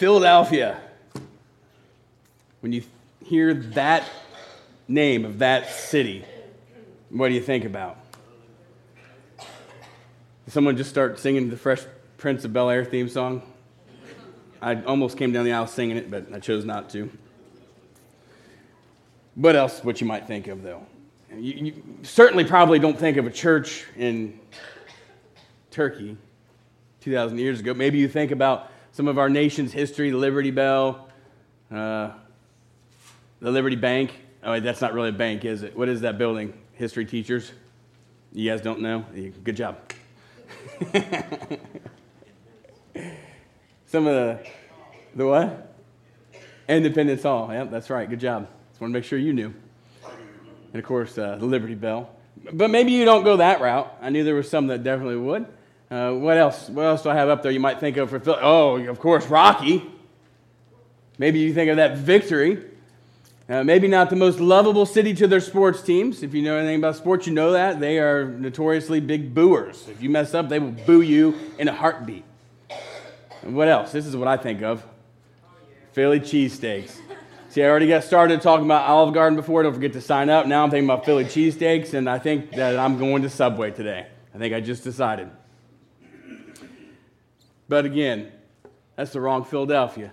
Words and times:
Philadelphia. 0.00 0.80
When 2.60 2.72
you 2.72 2.82
hear 3.22 3.52
that 3.52 4.08
name 4.88 5.26
of 5.26 5.40
that 5.40 5.68
city, 5.68 6.24
what 7.10 7.28
do 7.28 7.34
you 7.34 7.42
think 7.42 7.66
about? 7.66 7.98
Did 9.36 10.54
someone 10.54 10.78
just 10.78 10.88
start 10.88 11.18
singing 11.18 11.50
the 11.50 11.56
Fresh 11.58 11.82
Prince 12.16 12.46
of 12.46 12.52
Bel 12.54 12.70
Air 12.70 12.82
theme 12.82 13.10
song? 13.10 13.42
I 14.62 14.82
almost 14.84 15.18
came 15.18 15.32
down 15.32 15.44
the 15.44 15.52
aisle 15.52 15.66
singing 15.66 15.98
it, 15.98 16.10
but 16.10 16.32
I 16.32 16.38
chose 16.38 16.64
not 16.64 16.88
to. 16.90 17.10
What 19.34 19.54
else, 19.54 19.84
what 19.84 20.00
you 20.00 20.06
might 20.06 20.26
think 20.26 20.46
of, 20.46 20.62
though? 20.62 20.86
You, 21.30 21.52
you 21.52 21.82
certainly 22.04 22.44
probably 22.44 22.78
don't 22.78 22.98
think 22.98 23.18
of 23.18 23.26
a 23.26 23.30
church 23.30 23.84
in 23.98 24.40
Turkey 25.70 26.16
2,000 27.02 27.36
years 27.36 27.60
ago. 27.60 27.74
Maybe 27.74 27.98
you 27.98 28.08
think 28.08 28.30
about 28.30 28.70
some 29.00 29.08
of 29.08 29.16
our 29.16 29.30
nation's 29.30 29.72
history, 29.72 30.10
the 30.10 30.18
Liberty 30.18 30.50
Bell, 30.50 31.08
uh, 31.70 32.10
the 33.40 33.50
Liberty 33.50 33.76
Bank. 33.76 34.12
Oh, 34.44 34.60
that's 34.60 34.82
not 34.82 34.92
really 34.92 35.08
a 35.08 35.12
bank, 35.12 35.46
is 35.46 35.62
it? 35.62 35.74
What 35.74 35.88
is 35.88 36.02
that 36.02 36.18
building? 36.18 36.52
History 36.74 37.06
teachers? 37.06 37.50
You 38.30 38.50
guys 38.50 38.60
don't 38.60 38.82
know? 38.82 39.06
Good 39.42 39.56
job. 39.56 39.78
some 43.86 44.06
of 44.06 44.14
the, 44.14 44.46
the 45.14 45.26
what? 45.26 45.74
Independence 46.68 47.22
Hall. 47.22 47.50
Yep, 47.50 47.70
that's 47.70 47.88
right. 47.88 48.06
Good 48.06 48.20
job. 48.20 48.48
Just 48.68 48.82
want 48.82 48.92
to 48.92 48.98
make 48.98 49.04
sure 49.04 49.18
you 49.18 49.32
knew. 49.32 49.54
And 50.74 50.78
of 50.78 50.84
course, 50.84 51.16
uh, 51.16 51.36
the 51.36 51.46
Liberty 51.46 51.74
Bell. 51.74 52.10
But 52.52 52.68
maybe 52.68 52.92
you 52.92 53.06
don't 53.06 53.24
go 53.24 53.38
that 53.38 53.62
route. 53.62 53.96
I 54.02 54.10
knew 54.10 54.24
there 54.24 54.34
was 54.34 54.50
some 54.50 54.66
that 54.66 54.82
definitely 54.82 55.16
would. 55.16 55.46
Uh, 55.90 56.12
what 56.12 56.36
else? 56.36 56.68
What 56.68 56.82
else 56.84 57.02
do 57.02 57.10
I 57.10 57.14
have 57.14 57.28
up 57.28 57.42
there? 57.42 57.50
You 57.50 57.60
might 57.60 57.80
think 57.80 57.96
of 57.96 58.10
for 58.10 58.20
Phil. 58.20 58.38
Oh, 58.40 58.76
of 58.76 59.00
course, 59.00 59.26
Rocky. 59.26 59.90
Maybe 61.18 61.40
you 61.40 61.52
think 61.52 61.70
of 61.70 61.76
that 61.76 61.98
victory. 61.98 62.64
Uh, 63.48 63.64
maybe 63.64 63.88
not 63.88 64.08
the 64.08 64.16
most 64.16 64.38
lovable 64.38 64.86
city 64.86 65.12
to 65.12 65.26
their 65.26 65.40
sports 65.40 65.82
teams. 65.82 66.22
If 66.22 66.32
you 66.32 66.42
know 66.42 66.56
anything 66.56 66.76
about 66.76 66.94
sports, 66.94 67.26
you 67.26 67.32
know 67.32 67.50
that 67.52 67.80
they 67.80 67.98
are 67.98 68.24
notoriously 68.24 69.00
big 69.00 69.34
booers. 69.34 69.88
If 69.88 70.00
you 70.00 70.08
mess 70.08 70.34
up, 70.34 70.48
they 70.48 70.60
will 70.60 70.70
boo 70.70 71.00
you 71.00 71.34
in 71.58 71.66
a 71.66 71.74
heartbeat. 71.74 72.24
And 73.42 73.56
what 73.56 73.66
else? 73.66 73.90
This 73.90 74.06
is 74.06 74.14
what 74.14 74.28
I 74.28 74.36
think 74.36 74.62
of 74.62 74.86
Philly 75.92 76.20
cheesesteaks. 76.20 77.00
See, 77.48 77.64
I 77.64 77.66
already 77.68 77.88
got 77.88 78.04
started 78.04 78.40
talking 78.40 78.64
about 78.64 78.88
Olive 78.88 79.12
Garden 79.12 79.34
before. 79.34 79.64
Don't 79.64 79.74
forget 79.74 79.94
to 79.94 80.00
sign 80.00 80.30
up. 80.30 80.46
Now 80.46 80.62
I'm 80.62 80.70
thinking 80.70 80.88
about 80.88 81.04
Philly 81.04 81.24
cheesesteaks, 81.24 81.94
and 81.94 82.08
I 82.08 82.20
think 82.20 82.52
that 82.52 82.78
I'm 82.78 82.96
going 82.96 83.22
to 83.22 83.28
Subway 83.28 83.72
today. 83.72 84.06
I 84.32 84.38
think 84.38 84.54
I 84.54 84.60
just 84.60 84.84
decided. 84.84 85.28
But 87.70 87.84
again, 87.84 88.32
that's 88.96 89.12
the 89.12 89.20
wrong 89.20 89.44
Philadelphia. 89.44 90.12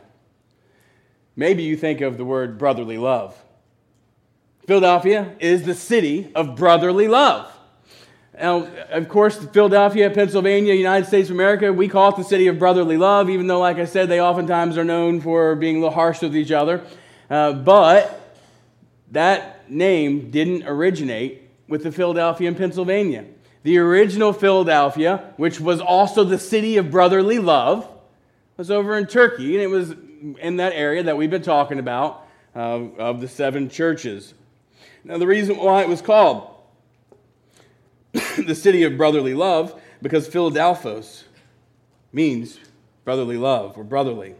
Maybe 1.36 1.64
you 1.64 1.76
think 1.76 2.02
of 2.02 2.16
the 2.16 2.24
word 2.24 2.60
brotherly 2.60 3.00
love. 3.00 3.36
Philadelphia 4.68 5.34
is 5.40 5.64
the 5.64 5.74
city 5.74 6.32
of 6.36 6.56
brotherly 6.56 7.08
love. 7.08 7.52
Now, 8.40 8.68
of 8.92 9.10
course, 9.10 9.44
Philadelphia, 9.44 10.12
Pennsylvania, 10.12 10.76
United 10.76 11.08
States 11.08 11.30
of 11.30 11.36
America, 11.36 11.74
we 11.74 11.88
call 11.88 12.12
it 12.12 12.18
the 12.18 12.24
city 12.24 12.46
of 12.46 12.60
brotherly 12.60 12.96
love, 12.96 13.28
even 13.28 13.48
though, 13.48 13.60
like 13.60 13.78
I 13.78 13.86
said, 13.86 14.08
they 14.08 14.22
oftentimes 14.22 14.78
are 14.78 14.84
known 14.84 15.20
for 15.20 15.56
being 15.56 15.78
a 15.78 15.80
little 15.80 15.96
harsh 15.96 16.22
with 16.22 16.36
each 16.36 16.52
other. 16.52 16.84
Uh, 17.28 17.54
but 17.54 18.38
that 19.14 19.68
name 19.68 20.30
didn't 20.30 20.68
originate 20.68 21.50
with 21.68 21.82
the 21.82 21.92
Philadelphia 21.92 22.50
in 22.50 22.54
Pennsylvania. 22.54 23.26
The 23.68 23.80
original 23.80 24.32
Philadelphia, 24.32 25.34
which 25.36 25.60
was 25.60 25.82
also 25.82 26.24
the 26.24 26.40
city 26.40 26.78
of 26.78 26.90
brotherly 26.90 27.38
love, 27.38 27.86
was 28.56 28.72
over 28.72 28.98
in 28.98 29.08
Turkey, 29.08 29.56
and 29.56 29.62
it 29.62 29.68
was 29.68 29.94
in 30.40 30.56
that 30.56 30.72
area 30.72 31.04
that 31.04 31.18
we've 31.18 31.30
been 31.30 31.42
talking 31.42 31.78
about 31.78 32.26
uh, 32.56 32.60
of 32.98 33.20
the 33.20 33.28
seven 33.28 33.70
churches. 33.70 34.34
Now, 35.04 35.18
the 35.18 35.28
reason 35.28 35.58
why 35.58 35.82
it 35.82 35.90
was 35.90 36.02
called 36.02 36.50
the 38.14 38.56
city 38.56 38.84
of 38.84 38.96
brotherly 38.96 39.34
love, 39.34 39.78
because 40.02 40.30
Philadelphos 40.30 41.26
means 42.14 42.62
brotherly 43.04 43.36
love 43.36 43.78
or 43.78 43.84
brotherly. 43.84 44.36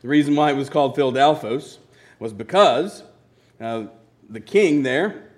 The 0.00 0.08
reason 0.08 0.34
why 0.34 0.50
it 0.50 0.56
was 0.56 0.68
called 0.68 0.96
Philadelphos 0.96 1.78
was 2.18 2.32
because 2.32 3.04
uh, 3.60 3.84
the 4.28 4.40
king 4.40 4.82
there, 4.82 5.30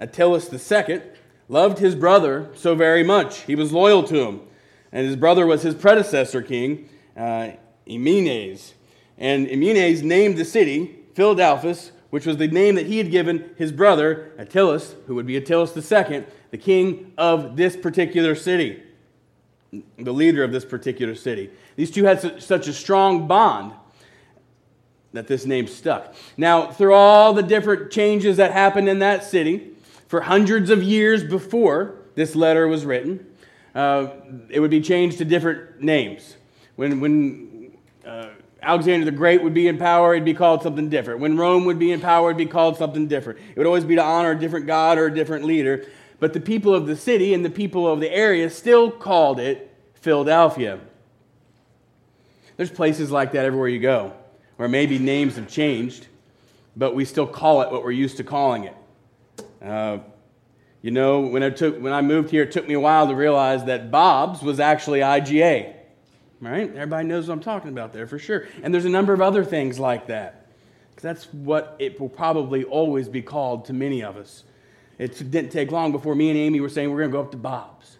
Attalus 0.00 0.52
II, 0.52 1.02
loved 1.48 1.78
his 1.78 1.94
brother 1.94 2.50
so 2.54 2.74
very 2.74 3.02
much. 3.02 3.40
He 3.42 3.54
was 3.54 3.72
loyal 3.72 4.02
to 4.04 4.26
him. 4.26 4.40
And 4.92 5.06
his 5.06 5.16
brother 5.16 5.46
was 5.46 5.62
his 5.62 5.74
predecessor 5.74 6.42
king, 6.42 6.88
uh, 7.16 7.50
Eumenes. 7.86 8.74
And 9.18 9.48
Eumenes 9.48 10.02
named 10.02 10.36
the 10.36 10.44
city 10.44 10.96
Philadelphus, 11.14 11.92
which 12.10 12.26
was 12.26 12.36
the 12.36 12.48
name 12.48 12.74
that 12.76 12.86
he 12.86 12.98
had 12.98 13.10
given 13.10 13.50
his 13.56 13.72
brother, 13.72 14.32
Attalus, 14.38 14.94
who 15.06 15.14
would 15.14 15.26
be 15.26 15.40
Attalus 15.40 15.76
II, 15.76 16.24
the 16.50 16.58
king 16.58 17.12
of 17.18 17.56
this 17.56 17.76
particular 17.76 18.34
city, 18.34 18.82
the 19.98 20.12
leader 20.12 20.44
of 20.44 20.52
this 20.52 20.64
particular 20.64 21.14
city. 21.14 21.50
These 21.74 21.90
two 21.90 22.04
had 22.04 22.42
such 22.42 22.68
a 22.68 22.72
strong 22.72 23.26
bond 23.26 23.72
that 25.12 25.26
this 25.26 25.46
name 25.46 25.66
stuck. 25.66 26.14
Now, 26.36 26.70
through 26.70 26.94
all 26.94 27.32
the 27.32 27.42
different 27.42 27.90
changes 27.90 28.36
that 28.36 28.52
happened 28.52 28.88
in 28.88 28.98
that 29.00 29.24
city, 29.24 29.75
for 30.06 30.20
hundreds 30.20 30.70
of 30.70 30.82
years 30.82 31.24
before 31.24 31.96
this 32.14 32.34
letter 32.34 32.68
was 32.68 32.84
written, 32.84 33.26
uh, 33.74 34.08
it 34.48 34.60
would 34.60 34.70
be 34.70 34.80
changed 34.80 35.18
to 35.18 35.24
different 35.24 35.80
names. 35.80 36.36
When, 36.76 37.00
when 37.00 37.76
uh, 38.06 38.28
Alexander 38.62 39.04
the 39.04 39.12
Great 39.12 39.42
would 39.42 39.54
be 39.54 39.68
in 39.68 39.78
power, 39.78 40.14
it'd 40.14 40.24
be 40.24 40.34
called 40.34 40.62
something 40.62 40.88
different. 40.88 41.20
When 41.20 41.36
Rome 41.36 41.64
would 41.66 41.78
be 41.78 41.92
in 41.92 42.00
power, 42.00 42.30
it'd 42.30 42.38
be 42.38 42.46
called 42.46 42.76
something 42.76 43.06
different. 43.06 43.38
It 43.50 43.56
would 43.58 43.66
always 43.66 43.84
be 43.84 43.96
to 43.96 44.02
honor 44.02 44.32
a 44.32 44.38
different 44.38 44.66
god 44.66 44.98
or 44.98 45.06
a 45.06 45.14
different 45.14 45.44
leader. 45.44 45.86
But 46.18 46.32
the 46.32 46.40
people 46.40 46.74
of 46.74 46.86
the 46.86 46.96
city 46.96 47.34
and 47.34 47.44
the 47.44 47.50
people 47.50 47.86
of 47.86 48.00
the 48.00 48.10
area 48.10 48.48
still 48.48 48.90
called 48.90 49.38
it 49.38 49.74
Philadelphia. 49.94 50.80
There's 52.56 52.70
places 52.70 53.10
like 53.10 53.32
that 53.32 53.44
everywhere 53.44 53.68
you 53.68 53.80
go, 53.80 54.14
where 54.56 54.68
maybe 54.68 54.98
names 54.98 55.36
have 55.36 55.48
changed, 55.48 56.06
but 56.74 56.94
we 56.94 57.04
still 57.04 57.26
call 57.26 57.60
it 57.60 57.70
what 57.70 57.84
we're 57.84 57.90
used 57.90 58.16
to 58.16 58.24
calling 58.24 58.64
it. 58.64 58.74
Uh, 59.66 59.98
you 60.82 60.92
know, 60.92 61.20
when 61.20 61.42
I, 61.42 61.50
took, 61.50 61.80
when 61.80 61.92
I 61.92 62.00
moved 62.00 62.30
here, 62.30 62.44
it 62.44 62.52
took 62.52 62.68
me 62.68 62.74
a 62.74 62.80
while 62.80 63.08
to 63.08 63.14
realize 63.14 63.64
that 63.64 63.90
Bob's 63.90 64.42
was 64.42 64.60
actually 64.60 65.00
IGA. 65.00 65.74
Right? 66.40 66.68
Everybody 66.70 67.08
knows 67.08 67.26
what 67.26 67.34
I'm 67.34 67.40
talking 67.40 67.70
about 67.70 67.92
there 67.92 68.06
for 68.06 68.18
sure. 68.18 68.46
And 68.62 68.72
there's 68.72 68.84
a 68.84 68.90
number 68.90 69.12
of 69.12 69.20
other 69.20 69.44
things 69.44 69.78
like 69.78 70.06
that. 70.06 70.46
Because 70.90 71.02
that's 71.02 71.24
what 71.32 71.76
it 71.78 71.98
will 71.98 72.08
probably 72.08 72.64
always 72.64 73.08
be 73.08 73.22
called 73.22 73.64
to 73.66 73.72
many 73.72 74.02
of 74.02 74.16
us. 74.16 74.44
It 74.98 75.30
didn't 75.30 75.50
take 75.50 75.72
long 75.72 75.92
before 75.92 76.14
me 76.14 76.30
and 76.30 76.38
Amy 76.38 76.60
were 76.60 76.68
saying 76.68 76.90
we're 76.90 76.98
going 76.98 77.10
to 77.10 77.16
go 77.16 77.20
up 77.20 77.32
to 77.32 77.36
Bob's. 77.36 77.98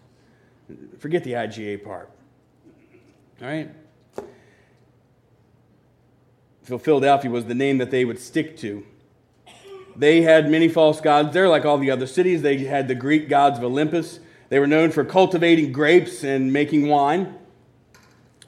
Forget 0.98 1.24
the 1.24 1.32
IGA 1.32 1.84
part. 1.84 2.10
All 3.42 3.48
right? 3.48 3.70
Philadelphia 6.62 7.30
was 7.30 7.44
the 7.44 7.54
name 7.54 7.78
that 7.78 7.90
they 7.90 8.04
would 8.04 8.18
stick 8.18 8.56
to 8.58 8.84
they 9.98 10.22
had 10.22 10.50
many 10.50 10.68
false 10.68 11.00
gods 11.00 11.32
there, 11.32 11.48
like 11.48 11.64
all 11.64 11.78
the 11.78 11.90
other 11.90 12.06
cities. 12.06 12.42
They 12.42 12.58
had 12.58 12.88
the 12.88 12.94
Greek 12.94 13.28
gods 13.28 13.58
of 13.58 13.64
Olympus. 13.64 14.20
They 14.48 14.58
were 14.58 14.66
known 14.66 14.90
for 14.90 15.04
cultivating 15.04 15.72
grapes 15.72 16.22
and 16.22 16.52
making 16.52 16.88
wine. 16.88 17.34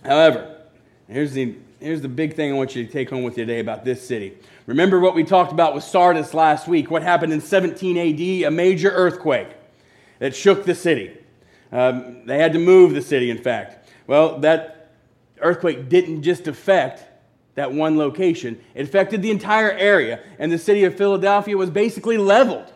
However, 0.04 0.62
here's 1.08 1.32
the, 1.32 1.56
here's 1.80 2.02
the 2.02 2.08
big 2.08 2.34
thing 2.34 2.52
I 2.52 2.56
want 2.56 2.76
you 2.76 2.84
to 2.84 2.92
take 2.92 3.10
home 3.10 3.22
with 3.22 3.38
you 3.38 3.46
today 3.46 3.60
about 3.60 3.84
this 3.84 4.06
city. 4.06 4.36
Remember 4.66 5.00
what 5.00 5.14
we 5.14 5.24
talked 5.24 5.50
about 5.50 5.74
with 5.74 5.84
Sardis 5.84 6.34
last 6.34 6.68
week, 6.68 6.90
what 6.90 7.02
happened 7.02 7.32
in 7.32 7.40
17 7.40 7.96
AD, 7.96 8.46
a 8.46 8.50
major 8.50 8.90
earthquake 8.90 9.48
that 10.18 10.36
shook 10.36 10.64
the 10.64 10.74
city. 10.74 11.16
Um, 11.72 12.26
they 12.26 12.38
had 12.38 12.52
to 12.52 12.58
move 12.58 12.94
the 12.94 13.02
city, 13.02 13.30
in 13.30 13.38
fact. 13.38 13.88
Well, 14.06 14.38
that 14.40 14.90
earthquake 15.40 15.88
didn't 15.88 16.22
just 16.22 16.46
affect 16.46 17.04
that 17.58 17.72
one 17.72 17.98
location. 17.98 18.60
It 18.76 18.82
affected 18.82 19.20
the 19.20 19.32
entire 19.32 19.72
area, 19.72 20.20
and 20.38 20.52
the 20.52 20.58
city 20.58 20.84
of 20.84 20.96
Philadelphia 20.96 21.56
was 21.56 21.70
basically 21.70 22.16
leveled 22.16 22.72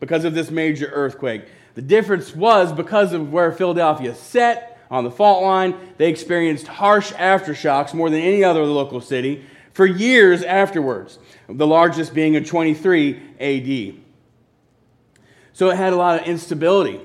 because 0.00 0.24
of 0.24 0.34
this 0.34 0.50
major 0.50 0.90
earthquake. 0.92 1.44
The 1.76 1.82
difference 1.82 2.34
was 2.34 2.72
because 2.72 3.12
of 3.12 3.32
where 3.32 3.52
Philadelphia 3.52 4.16
set 4.16 4.84
on 4.90 5.04
the 5.04 5.12
fault 5.12 5.44
line, 5.44 5.76
they 5.96 6.10
experienced 6.10 6.66
harsh 6.66 7.12
aftershocks 7.12 7.94
more 7.94 8.10
than 8.10 8.18
any 8.20 8.42
other 8.42 8.64
local 8.64 9.00
city 9.00 9.44
for 9.72 9.86
years 9.86 10.42
afterwards, 10.42 11.20
the 11.48 11.66
largest 11.66 12.12
being 12.12 12.34
in 12.34 12.44
23 12.44 13.14
AD. 13.38 13.94
So 15.52 15.70
it 15.70 15.76
had 15.76 15.92
a 15.92 15.96
lot 15.96 16.20
of 16.20 16.26
instability. 16.26 17.00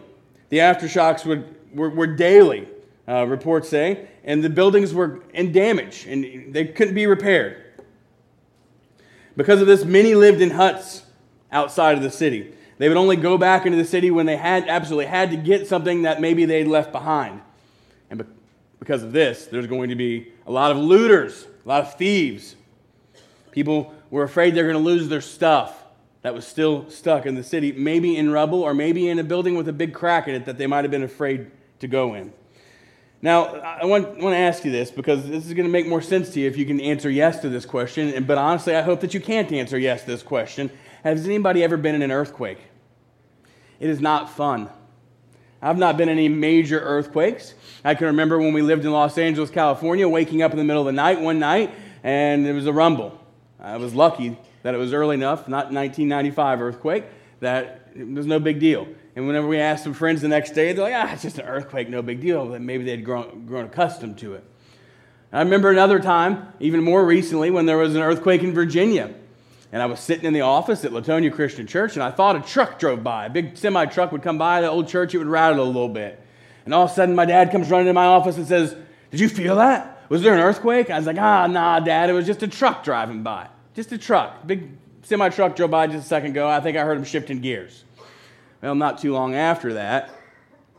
The 0.49 0.57
aftershocks 0.57 1.23
would, 1.23 1.55
were, 1.71 1.91
were 1.91 2.07
daily 2.07 2.67
uh, 3.07 3.25
reports 3.25 3.69
say, 3.69 4.07
and 4.23 4.43
the 4.43 4.49
buildings 4.49 4.93
were 4.93 5.21
in 5.33 5.51
damage 5.51 6.05
and 6.07 6.53
they 6.53 6.65
couldn't 6.65 6.95
be 6.95 7.05
repaired. 7.05 7.63
Because 9.37 9.61
of 9.61 9.67
this, 9.67 9.83
many 9.83 10.15
lived 10.15 10.41
in 10.41 10.51
huts 10.51 11.03
outside 11.51 11.97
of 11.97 12.03
the 12.03 12.09
city. 12.09 12.53
They 12.77 12.87
would 12.89 12.97
only 12.97 13.15
go 13.15 13.37
back 13.37 13.65
into 13.65 13.77
the 13.77 13.85
city 13.85 14.11
when 14.11 14.25
they 14.25 14.37
had 14.37 14.67
absolutely 14.67 15.05
had 15.05 15.31
to 15.31 15.37
get 15.37 15.67
something 15.67 16.03
that 16.03 16.19
maybe 16.19 16.45
they'd 16.45 16.67
left 16.67 16.91
behind. 16.91 17.41
And 18.09 18.25
because 18.79 19.03
of 19.03 19.11
this, 19.11 19.45
there's 19.45 19.67
going 19.67 19.89
to 19.89 19.95
be 19.95 20.31
a 20.45 20.51
lot 20.51 20.71
of 20.71 20.77
looters, 20.77 21.47
a 21.65 21.67
lot 21.67 21.81
of 21.81 21.95
thieves. 21.95 22.55
People 23.51 23.93
were 24.09 24.23
afraid 24.23 24.55
they're 24.55 24.69
going 24.69 24.75
to 24.75 24.83
lose 24.83 25.07
their 25.07 25.21
stuff 25.21 25.83
that 26.21 26.33
was 26.33 26.45
still 26.45 26.89
stuck 26.89 27.25
in 27.25 27.35
the 27.35 27.43
city, 27.43 27.71
maybe 27.71 28.17
in 28.17 28.31
rubble 28.31 28.61
or 28.61 28.73
maybe 28.73 29.09
in 29.09 29.19
a 29.19 29.23
building 29.23 29.55
with 29.55 29.67
a 29.67 29.73
big 29.73 29.93
crack 29.93 30.27
in 30.27 30.35
it 30.35 30.45
that 30.45 30.57
they 30.57 30.67
might 30.67 30.83
have 30.83 30.91
been 30.91 31.03
afraid 31.03 31.51
to 31.79 31.87
go 31.87 32.15
in. 32.15 32.33
Now, 33.25 33.55
I 33.55 33.85
want, 33.85 34.19
want 34.19 34.35
to 34.35 34.37
ask 34.37 34.63
you 34.65 34.71
this 34.71 34.91
because 34.91 35.27
this 35.27 35.47
is 35.47 35.53
going 35.55 35.65
to 35.65 35.71
make 35.71 35.87
more 35.87 35.99
sense 35.99 36.29
to 36.33 36.39
you 36.39 36.47
if 36.47 36.57
you 36.57 36.65
can 36.67 36.79
answer 36.79 37.09
yes 37.09 37.39
to 37.39 37.49
this 37.49 37.65
question. 37.65 38.23
But 38.23 38.37
honestly, 38.37 38.75
I 38.75 38.83
hope 38.83 39.01
that 39.01 39.15
you 39.15 39.19
can't 39.19 39.51
answer 39.51 39.79
yes 39.79 40.01
to 40.01 40.11
this 40.11 40.21
question. 40.21 40.69
Has 41.03 41.25
anybody 41.25 41.63
ever 41.63 41.75
been 41.75 41.95
in 41.95 42.03
an 42.03 42.11
earthquake? 42.11 42.59
It 43.79 43.89
is 43.89 43.99
not 43.99 44.29
fun. 44.29 44.69
I've 45.59 45.79
not 45.79 45.97
been 45.97 46.07
in 46.07 46.19
any 46.19 46.29
major 46.29 46.79
earthquakes. 46.79 47.55
I 47.83 47.95
can 47.95 48.05
remember 48.05 48.37
when 48.37 48.53
we 48.53 48.61
lived 48.61 48.85
in 48.85 48.91
Los 48.91 49.17
Angeles, 49.17 49.49
California, 49.49 50.07
waking 50.07 50.43
up 50.43 50.51
in 50.51 50.57
the 50.59 50.63
middle 50.63 50.83
of 50.83 50.85
the 50.85 50.91
night 50.91 51.19
one 51.19 51.39
night 51.39 51.73
and 52.03 52.45
there 52.45 52.53
was 52.53 52.67
a 52.67 52.73
rumble. 52.73 53.19
I 53.59 53.77
was 53.77 53.95
lucky 53.95 54.37
that 54.61 54.75
it 54.75 54.77
was 54.77 54.93
early 54.93 55.15
enough, 55.15 55.47
not 55.47 55.73
1995 55.73 56.61
earthquake, 56.61 57.05
that 57.39 57.89
it 57.95 58.07
was 58.07 58.27
no 58.27 58.39
big 58.39 58.59
deal. 58.59 58.87
And 59.15 59.27
whenever 59.27 59.47
we 59.47 59.59
asked 59.59 59.83
some 59.83 59.93
friends 59.93 60.21
the 60.21 60.27
next 60.27 60.51
day, 60.51 60.73
they're 60.73 60.83
like, 60.83 60.93
ah, 60.93 61.13
it's 61.13 61.21
just 61.21 61.37
an 61.37 61.45
earthquake, 61.45 61.87
no 61.87 62.01
big 62.01 62.19
deal. 62.19 62.49
That 62.49 62.61
maybe 62.61 62.83
they'd 62.83 63.05
grown, 63.05 63.45
grown 63.45 63.65
accustomed 63.65 64.17
to 64.19 64.33
it. 64.33 64.43
I 65.31 65.39
remember 65.39 65.69
another 65.69 65.99
time, 65.99 66.47
even 66.59 66.83
more 66.83 67.05
recently, 67.05 67.49
when 67.49 67.65
there 67.65 67.77
was 67.77 67.95
an 67.95 68.01
earthquake 68.01 68.43
in 68.43 68.53
Virginia. 68.53 69.13
And 69.71 69.81
I 69.81 69.85
was 69.85 69.99
sitting 69.99 70.25
in 70.25 70.33
the 70.33 70.41
office 70.41 70.85
at 70.85 70.91
Latonia 70.91 71.33
Christian 71.33 71.65
Church, 71.65 71.95
and 71.95 72.03
I 72.03 72.11
thought 72.11 72.35
a 72.35 72.41
truck 72.41 72.77
drove 72.77 73.03
by. 73.03 73.25
A 73.25 73.29
big 73.29 73.57
semi 73.57 73.85
truck 73.85 74.11
would 74.11 74.21
come 74.21 74.37
by 74.37 74.61
the 74.61 74.69
old 74.69 74.87
church, 74.87 75.13
it 75.13 75.17
would 75.17 75.27
rattle 75.27 75.63
a 75.63 75.65
little 75.65 75.89
bit. 75.89 76.21
And 76.65 76.73
all 76.73 76.85
of 76.85 76.91
a 76.91 76.93
sudden, 76.93 77.15
my 77.15 77.25
dad 77.25 77.51
comes 77.51 77.69
running 77.69 77.87
into 77.87 77.93
my 77.93 78.05
office 78.05 78.37
and 78.37 78.47
says, 78.47 78.75
Did 79.11 79.19
you 79.19 79.29
feel 79.29 79.55
that? 79.57 80.03
Was 80.09 80.21
there 80.21 80.33
an 80.33 80.39
earthquake? 80.39 80.89
I 80.89 80.97
was 80.97 81.07
like, 81.07 81.17
Ah, 81.17 81.47
nah, 81.47 81.79
dad, 81.79 82.09
it 82.09 82.13
was 82.13 82.25
just 82.25 82.43
a 82.43 82.47
truck 82.47 82.83
driving 82.83 83.23
by. 83.23 83.47
Just 83.75 83.91
a 83.91 83.97
truck. 83.97 84.45
Big 84.45 84.69
semi 85.03 85.29
truck 85.29 85.55
drove 85.55 85.71
by 85.71 85.87
just 85.87 86.05
a 86.05 86.07
second 86.07 86.31
ago. 86.31 86.47
I 86.49 86.59
think 86.59 86.77
I 86.77 86.83
heard 86.83 86.97
him 86.97 87.05
shifting 87.05 87.39
gears. 87.39 87.84
Well, 88.61 88.75
not 88.75 88.99
too 88.99 89.13
long 89.13 89.35
after 89.35 89.73
that, 89.73 90.09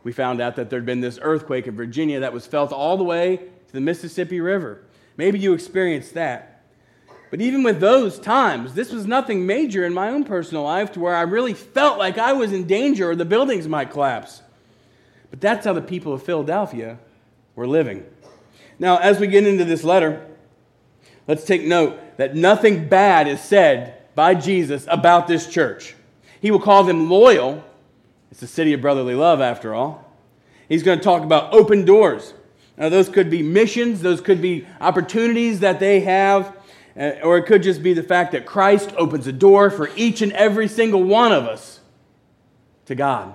we 0.03 0.11
found 0.11 0.41
out 0.41 0.55
that 0.55 0.69
there'd 0.69 0.85
been 0.85 1.01
this 1.01 1.19
earthquake 1.21 1.67
in 1.67 1.75
Virginia 1.75 2.21
that 2.21 2.33
was 2.33 2.47
felt 2.47 2.71
all 2.71 2.97
the 2.97 3.03
way 3.03 3.37
to 3.37 3.73
the 3.73 3.81
Mississippi 3.81 4.39
River. 4.39 4.83
Maybe 5.17 5.39
you 5.39 5.53
experienced 5.53 6.13
that. 6.13 6.63
But 7.29 7.41
even 7.41 7.63
with 7.63 7.79
those 7.79 8.19
times, 8.19 8.73
this 8.73 8.91
was 8.91 9.05
nothing 9.05 9.45
major 9.45 9.85
in 9.85 9.93
my 9.93 10.09
own 10.09 10.23
personal 10.23 10.63
life 10.63 10.93
to 10.93 10.99
where 10.99 11.15
I 11.15 11.23
really 11.23 11.53
felt 11.53 11.97
like 11.97 12.17
I 12.17 12.33
was 12.33 12.53
in 12.53 12.67
danger 12.67 13.09
or 13.09 13.15
the 13.15 13.25
buildings 13.25 13.67
might 13.67 13.91
collapse. 13.91 14.41
But 15.29 15.41
that's 15.41 15.65
how 15.65 15.73
the 15.73 15.81
people 15.81 16.13
of 16.13 16.23
Philadelphia 16.23 16.99
were 17.55 17.67
living. 17.67 18.05
Now, 18.79 18.97
as 18.97 19.19
we 19.19 19.27
get 19.27 19.45
into 19.45 19.65
this 19.65 19.83
letter, 19.83 20.25
let's 21.27 21.43
take 21.43 21.63
note 21.63 21.99
that 22.17 22.35
nothing 22.35 22.87
bad 22.87 23.27
is 23.27 23.41
said 23.41 24.01
by 24.15 24.35
Jesus 24.35 24.85
about 24.89 25.27
this 25.27 25.47
church. 25.47 25.95
He 26.39 26.51
will 26.51 26.61
call 26.61 26.83
them 26.83 27.09
loyal 27.09 27.63
it's 28.31 28.39
the 28.39 28.47
city 28.47 28.73
of 28.73 28.81
brotherly 28.81 29.15
love, 29.15 29.41
after 29.41 29.73
all. 29.73 30.05
He's 30.67 30.83
going 30.83 30.99
to 30.99 31.03
talk 31.03 31.23
about 31.23 31.53
open 31.53 31.85
doors. 31.85 32.33
Now, 32.77 32.89
those 32.89 33.09
could 33.09 33.29
be 33.29 33.41
missions, 33.41 34.01
those 34.01 34.21
could 34.21 34.41
be 34.41 34.67
opportunities 34.79 35.61
that 35.61 35.79
they 35.79 36.01
have, 36.01 36.55
uh, 36.95 37.13
or 37.23 37.37
it 37.37 37.45
could 37.45 37.63
just 37.63 37.81
be 37.81 37.93
the 37.93 38.03
fact 38.03 38.33
that 38.33 38.45
Christ 38.45 38.93
opens 38.97 39.27
a 39.27 39.31
door 39.31 39.69
for 39.69 39.89
each 39.95 40.21
and 40.21 40.31
every 40.33 40.67
single 40.67 41.03
one 41.03 41.31
of 41.31 41.45
us 41.45 41.79
to 42.85 42.95
God, 42.95 43.33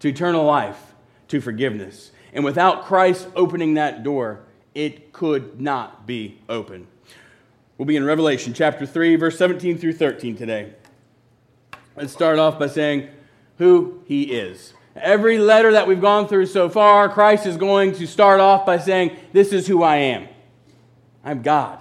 to 0.00 0.08
eternal 0.08 0.44
life, 0.44 0.94
to 1.28 1.40
forgiveness. 1.40 2.10
And 2.32 2.44
without 2.44 2.84
Christ 2.84 3.28
opening 3.34 3.74
that 3.74 4.02
door, 4.02 4.40
it 4.74 5.12
could 5.12 5.60
not 5.60 6.06
be 6.06 6.40
open. 6.48 6.86
We'll 7.78 7.86
be 7.86 7.96
in 7.96 8.04
Revelation 8.04 8.52
chapter 8.52 8.86
3, 8.86 9.16
verse 9.16 9.38
17 9.38 9.78
through 9.78 9.94
13 9.94 10.36
today. 10.36 10.74
Let's 11.96 12.12
start 12.12 12.38
off 12.38 12.58
by 12.58 12.66
saying, 12.66 13.08
who 13.58 14.02
he 14.06 14.24
is. 14.24 14.74
Every 14.96 15.38
letter 15.38 15.72
that 15.72 15.88
we've 15.88 16.00
gone 16.00 16.28
through 16.28 16.46
so 16.46 16.68
far, 16.68 17.08
Christ 17.08 17.46
is 17.46 17.56
going 17.56 17.94
to 17.94 18.06
start 18.06 18.40
off 18.40 18.64
by 18.64 18.78
saying, 18.78 19.16
This 19.32 19.52
is 19.52 19.66
who 19.66 19.82
I 19.82 19.96
am. 19.96 20.28
I'm 21.24 21.42
God. 21.42 21.80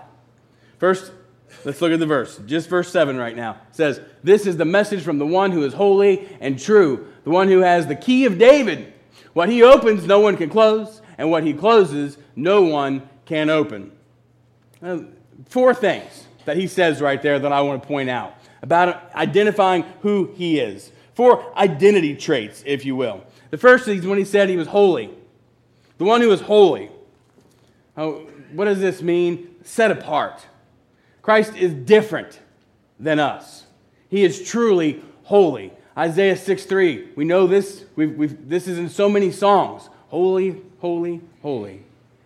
First, 0.80 1.12
let's 1.64 1.80
look 1.82 1.92
at 1.92 2.00
the 2.00 2.06
verse. 2.06 2.40
Just 2.46 2.70
verse 2.70 2.92
7 2.92 3.18
right 3.18 3.36
now. 3.36 3.52
It 3.70 3.76
says, 3.76 4.02
This 4.24 4.48
is 4.48 4.58
the 4.58 4.66
message 4.66 5.04
from 5.04 5.20
the 5.20 5.28
one 5.28 5.52
who 5.52 5.64
is 5.64 5.74
holy 5.74 6.28
and 6.40 6.60
true, 6.60 7.08
the 7.24 7.30
one 7.30 7.48
who 7.48 7.60
has 7.60 7.86
the 7.86 7.96
key 7.96 8.26
of 8.26 8.38
David. 8.38 8.94
What 9.34 9.50
he 9.50 9.64
opens, 9.64 10.06
no 10.06 10.20
one 10.20 10.38
can 10.38 10.50
close, 10.50 11.02
and 11.18 11.30
what 11.30 11.44
he 11.44 11.54
closes, 11.54 12.18
no 12.36 12.64
one 12.64 13.08
can 13.26 13.50
open. 13.50 13.92
Now, 14.82 15.06
four 15.50 15.74
things 15.74 16.26
that 16.46 16.58
he 16.58 16.68
says 16.68 17.02
right 17.02 17.22
there 17.22 17.40
that 17.40 17.52
I 17.52 17.62
want 17.62 17.82
to 17.82 17.88
point 17.88 18.10
out 18.10 18.36
about 18.62 19.14
identifying 19.14 19.84
who 20.02 20.34
he 20.36 20.60
is. 20.60 20.92
Four 21.16 21.56
identity 21.58 22.16
traits, 22.16 22.64
if 22.66 22.86
you 22.86 22.96
will. 22.96 23.24
The 23.52 23.58
first 23.58 23.88
is 23.88 24.06
when 24.06 24.18
he 24.18 24.26
said 24.26 24.50
he 24.50 24.58
was 24.58 24.68
holy. 24.68 25.12
The 25.98 26.06
one 26.06 26.22
who 26.22 26.32
is 26.32 26.42
holy. 26.42 26.90
Oh, 27.96 28.28
what 28.52 28.66
does 28.66 28.80
this 28.80 29.02
mean? 29.02 29.56
Set 29.64 29.92
apart. 29.92 30.46
Christ 31.22 31.56
is 31.56 31.74
different 31.74 32.40
than 33.00 33.20
us. 33.20 33.66
He 34.10 34.24
is 34.24 34.44
truly 34.44 35.04
holy. 35.24 35.72
Isaiah 35.98 36.36
6 36.36 36.66
3. 36.66 37.10
We 37.16 37.26
know 37.26 37.48
this. 37.48 37.86
We've, 37.96 38.16
we've, 38.16 38.50
this 38.50 38.68
is 38.68 38.78
in 38.78 38.90
so 38.90 39.08
many 39.08 39.32
songs. 39.32 39.90
Holy, 40.10 40.62
holy, 40.80 41.22
holy 41.42 41.84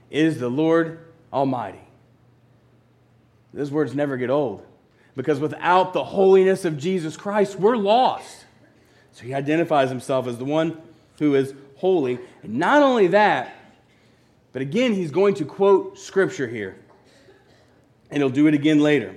is 0.09 0.39
the 0.39 0.49
Lord 0.49 0.99
Almighty. 1.31 1.81
Those 3.53 3.71
words 3.71 3.95
never 3.95 4.17
get 4.17 4.29
old 4.29 4.65
because 5.15 5.39
without 5.39 5.93
the 5.93 6.03
holiness 6.03 6.63
of 6.63 6.77
Jesus 6.77 7.17
Christ, 7.17 7.57
we're 7.59 7.75
lost. 7.75 8.45
So 9.17 9.23
he 9.23 9.33
identifies 9.33 9.89
himself 9.89 10.27
as 10.27 10.37
the 10.37 10.45
one 10.45 10.79
who 11.17 11.33
is 11.33 11.55
holy. 11.77 12.19
And 12.43 12.53
not 12.59 12.83
only 12.83 13.07
that, 13.07 13.51
but 14.53 14.61
again, 14.61 14.93
he's 14.93 15.09
going 15.09 15.33
to 15.35 15.45
quote 15.45 15.97
scripture 15.97 16.47
here. 16.47 16.77
And 18.11 18.21
he'll 18.21 18.29
do 18.29 18.45
it 18.45 18.53
again 18.53 18.79
later. 18.79 19.15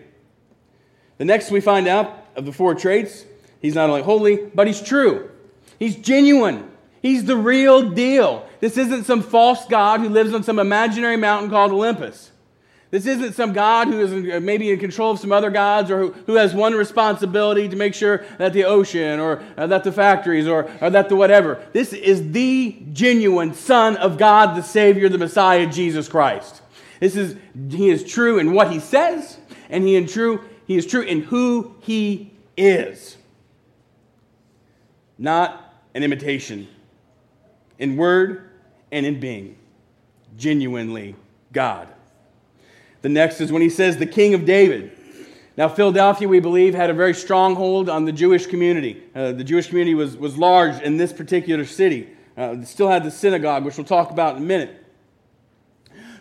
The 1.18 1.26
next 1.26 1.50
we 1.50 1.60
find 1.60 1.86
out 1.86 2.16
of 2.34 2.46
the 2.46 2.52
four 2.52 2.74
traits, 2.74 3.26
he's 3.60 3.74
not 3.74 3.90
only 3.90 4.00
holy, 4.00 4.36
but 4.36 4.66
he's 4.66 4.80
true. 4.80 5.30
He's 5.78 5.96
genuine. 5.96 6.70
He's 7.02 7.26
the 7.26 7.36
real 7.36 7.90
deal. 7.90 8.48
This 8.60 8.78
isn't 8.78 9.04
some 9.04 9.20
false 9.20 9.66
God 9.66 10.00
who 10.00 10.08
lives 10.08 10.32
on 10.32 10.42
some 10.42 10.58
imaginary 10.58 11.18
mountain 11.18 11.50
called 11.50 11.72
Olympus. 11.72 12.29
This 12.90 13.06
isn't 13.06 13.34
some 13.34 13.52
God 13.52 13.86
who 13.86 14.00
is 14.00 14.12
uh, 14.12 14.40
maybe 14.40 14.70
in 14.70 14.78
control 14.78 15.12
of 15.12 15.20
some 15.20 15.30
other 15.30 15.50
gods 15.50 15.92
or 15.92 16.08
who, 16.08 16.34
has 16.34 16.54
one 16.54 16.74
responsibility 16.74 17.68
to 17.68 17.76
make 17.76 17.94
sure 17.94 18.24
that 18.38 18.52
the 18.52 18.64
ocean 18.64 19.20
or 19.20 19.42
uh, 19.56 19.68
that 19.68 19.84
the 19.84 19.92
factories 19.92 20.48
or, 20.48 20.68
or 20.80 20.90
that 20.90 21.08
the 21.08 21.14
whatever. 21.14 21.64
This 21.72 21.92
is 21.92 22.32
the 22.32 22.82
genuine 22.92 23.54
Son 23.54 23.96
of 23.96 24.18
God, 24.18 24.56
the 24.56 24.62
Savior, 24.62 25.08
the 25.08 25.18
Messiah, 25.18 25.66
Jesus 25.66 26.08
Christ. 26.08 26.62
This 26.98 27.14
is, 27.14 27.36
he 27.70 27.90
is 27.90 28.02
true 28.02 28.38
in 28.38 28.52
what 28.52 28.72
he 28.72 28.80
says, 28.80 29.38
and 29.68 29.84
he, 29.84 29.94
in 29.94 30.06
true, 30.06 30.44
he 30.66 30.76
is 30.76 30.84
true 30.84 31.02
in 31.02 31.22
who 31.22 31.76
he 31.80 32.32
is. 32.56 33.16
Not 35.16 35.74
an 35.94 36.02
imitation, 36.02 36.66
in 37.78 37.96
word 37.96 38.50
and 38.90 39.06
in 39.06 39.20
being. 39.20 39.56
Genuinely 40.36 41.14
God. 41.52 41.88
The 43.02 43.08
next 43.08 43.40
is 43.40 43.50
when 43.50 43.62
he 43.62 43.70
says, 43.70 43.96
the 43.96 44.06
King 44.06 44.34
of 44.34 44.44
David. 44.44 44.92
Now, 45.56 45.68
Philadelphia, 45.68 46.28
we 46.28 46.40
believe, 46.40 46.74
had 46.74 46.90
a 46.90 46.94
very 46.94 47.14
strong 47.14 47.54
hold 47.54 47.88
on 47.88 48.04
the 48.04 48.12
Jewish 48.12 48.46
community. 48.46 49.02
Uh, 49.14 49.32
the 49.32 49.44
Jewish 49.44 49.68
community 49.68 49.94
was, 49.94 50.16
was 50.16 50.38
large 50.38 50.80
in 50.82 50.96
this 50.96 51.12
particular 51.12 51.64
city. 51.64 52.08
Uh, 52.36 52.62
still 52.62 52.88
had 52.88 53.04
the 53.04 53.10
synagogue, 53.10 53.64
which 53.64 53.76
we'll 53.76 53.84
talk 53.84 54.10
about 54.10 54.36
in 54.36 54.42
a 54.42 54.46
minute. 54.46 54.76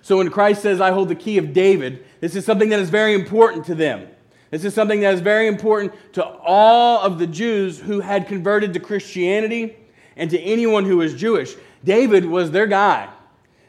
So 0.02 0.18
when 0.18 0.30
Christ 0.30 0.62
says, 0.62 0.82
I 0.82 0.92
hold 0.92 1.10
the 1.10 1.16
key 1.16 1.38
of 1.38 1.54
David, 1.54 2.06
this 2.20 2.36
is 2.36 2.46
something 2.46 2.70
that 2.70 2.80
is 2.80 2.90
very 2.90 3.14
important 3.14 3.66
to 3.66 3.76
them. 3.76 4.08
This 4.52 4.66
is 4.66 4.74
something 4.74 5.02
that 5.02 5.14
is 5.14 5.22
very 5.22 5.48
important 5.48 5.94
to 6.14 6.26
all 6.26 7.02
of 7.02 7.20
the 7.20 7.28
Jews 7.28 7.80
who 7.80 8.00
had 8.00 8.28
converted 8.28 8.74
to 8.74 8.80
Christianity 8.80 9.76
and 10.16 10.30
to 10.32 10.40
anyone 10.40 10.86
who 10.86 10.98
was 10.98 11.14
Jewish. 11.14 11.54
David 11.84 12.26
was 12.26 12.52
their 12.52 12.68
guy, 12.68 13.10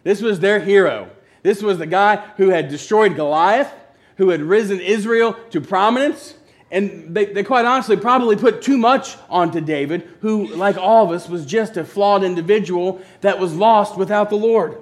this 0.03 0.23
was 0.23 0.41
their 0.41 0.61
hero. 0.61 1.11
This 1.43 1.63
was 1.63 1.79
the 1.79 1.87
guy 1.87 2.17
who 2.37 2.51
had 2.51 2.69
destroyed 2.69 3.17
Goliath, 3.17 3.73
who 4.17 4.29
had 4.29 4.43
risen 4.43 4.81
Israel 4.81 5.35
to 5.51 5.61
prominence. 5.61 6.35
And 6.71 7.15
they, 7.15 7.25
they 7.27 7.43
quite 7.43 7.65
honestly 7.65 7.97
probably 7.97 8.37
put 8.37 8.63
too 8.63 8.79
much 8.79 9.17
onto 9.29 9.61
David, 9.61 10.09
who, 10.21 10.47
like 10.49 10.77
all 10.77 11.05
of 11.05 11.11
us, 11.11 11.29
was 11.29 11.45
just 11.45 11.77
a 11.77 11.85
flawed 11.85 12.23
individual 12.23 13.01
that 13.23 13.39
was 13.39 13.55
lost 13.55 13.97
without 13.97 14.31
the 14.31 14.37
Lord. 14.37 14.77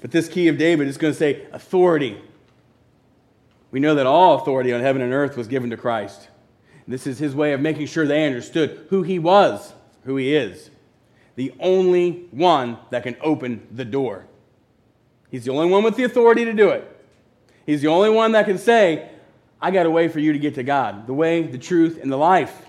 But 0.00 0.10
this 0.10 0.28
key 0.28 0.48
of 0.48 0.58
David 0.58 0.88
is 0.88 0.98
going 0.98 1.12
to 1.12 1.18
say 1.18 1.46
authority. 1.52 2.20
We 3.70 3.80
know 3.80 3.94
that 3.94 4.04
all 4.06 4.34
authority 4.34 4.72
on 4.72 4.80
heaven 4.80 5.00
and 5.00 5.12
earth 5.12 5.36
was 5.36 5.46
given 5.46 5.70
to 5.70 5.76
Christ. 5.76 6.28
This 6.86 7.06
is 7.06 7.18
his 7.18 7.34
way 7.34 7.52
of 7.52 7.60
making 7.60 7.86
sure 7.86 8.06
they 8.06 8.26
understood 8.26 8.86
who 8.90 9.02
he 9.02 9.18
was, 9.18 9.72
who 10.04 10.16
he 10.16 10.34
is. 10.34 10.70
The 11.36 11.54
only 11.60 12.26
one 12.32 12.78
that 12.90 13.04
can 13.04 13.16
open 13.22 13.66
the 13.70 13.84
door. 13.84 14.26
He's 15.32 15.46
the 15.46 15.50
only 15.50 15.66
one 15.66 15.82
with 15.82 15.96
the 15.96 16.04
authority 16.04 16.44
to 16.44 16.52
do 16.52 16.68
it. 16.68 16.86
He's 17.64 17.80
the 17.80 17.88
only 17.88 18.10
one 18.10 18.32
that 18.32 18.44
can 18.44 18.58
say, 18.58 19.08
I 19.62 19.70
got 19.70 19.86
a 19.86 19.90
way 19.90 20.08
for 20.08 20.20
you 20.20 20.34
to 20.34 20.38
get 20.38 20.56
to 20.56 20.62
God 20.62 21.06
the 21.06 21.14
way, 21.14 21.42
the 21.42 21.56
truth, 21.56 21.98
and 22.00 22.12
the 22.12 22.18
life. 22.18 22.66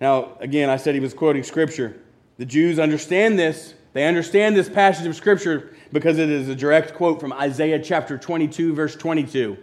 Now, 0.00 0.36
again, 0.38 0.70
I 0.70 0.76
said 0.76 0.94
he 0.94 1.00
was 1.00 1.14
quoting 1.14 1.42
Scripture. 1.42 2.00
The 2.38 2.46
Jews 2.46 2.78
understand 2.78 3.36
this. 3.38 3.74
They 3.92 4.06
understand 4.06 4.54
this 4.54 4.68
passage 4.68 5.06
of 5.06 5.16
Scripture 5.16 5.74
because 5.92 6.18
it 6.18 6.30
is 6.30 6.48
a 6.48 6.54
direct 6.54 6.94
quote 6.94 7.18
from 7.18 7.32
Isaiah 7.32 7.80
chapter 7.80 8.16
22, 8.16 8.72
verse 8.72 8.94
22. 8.94 9.56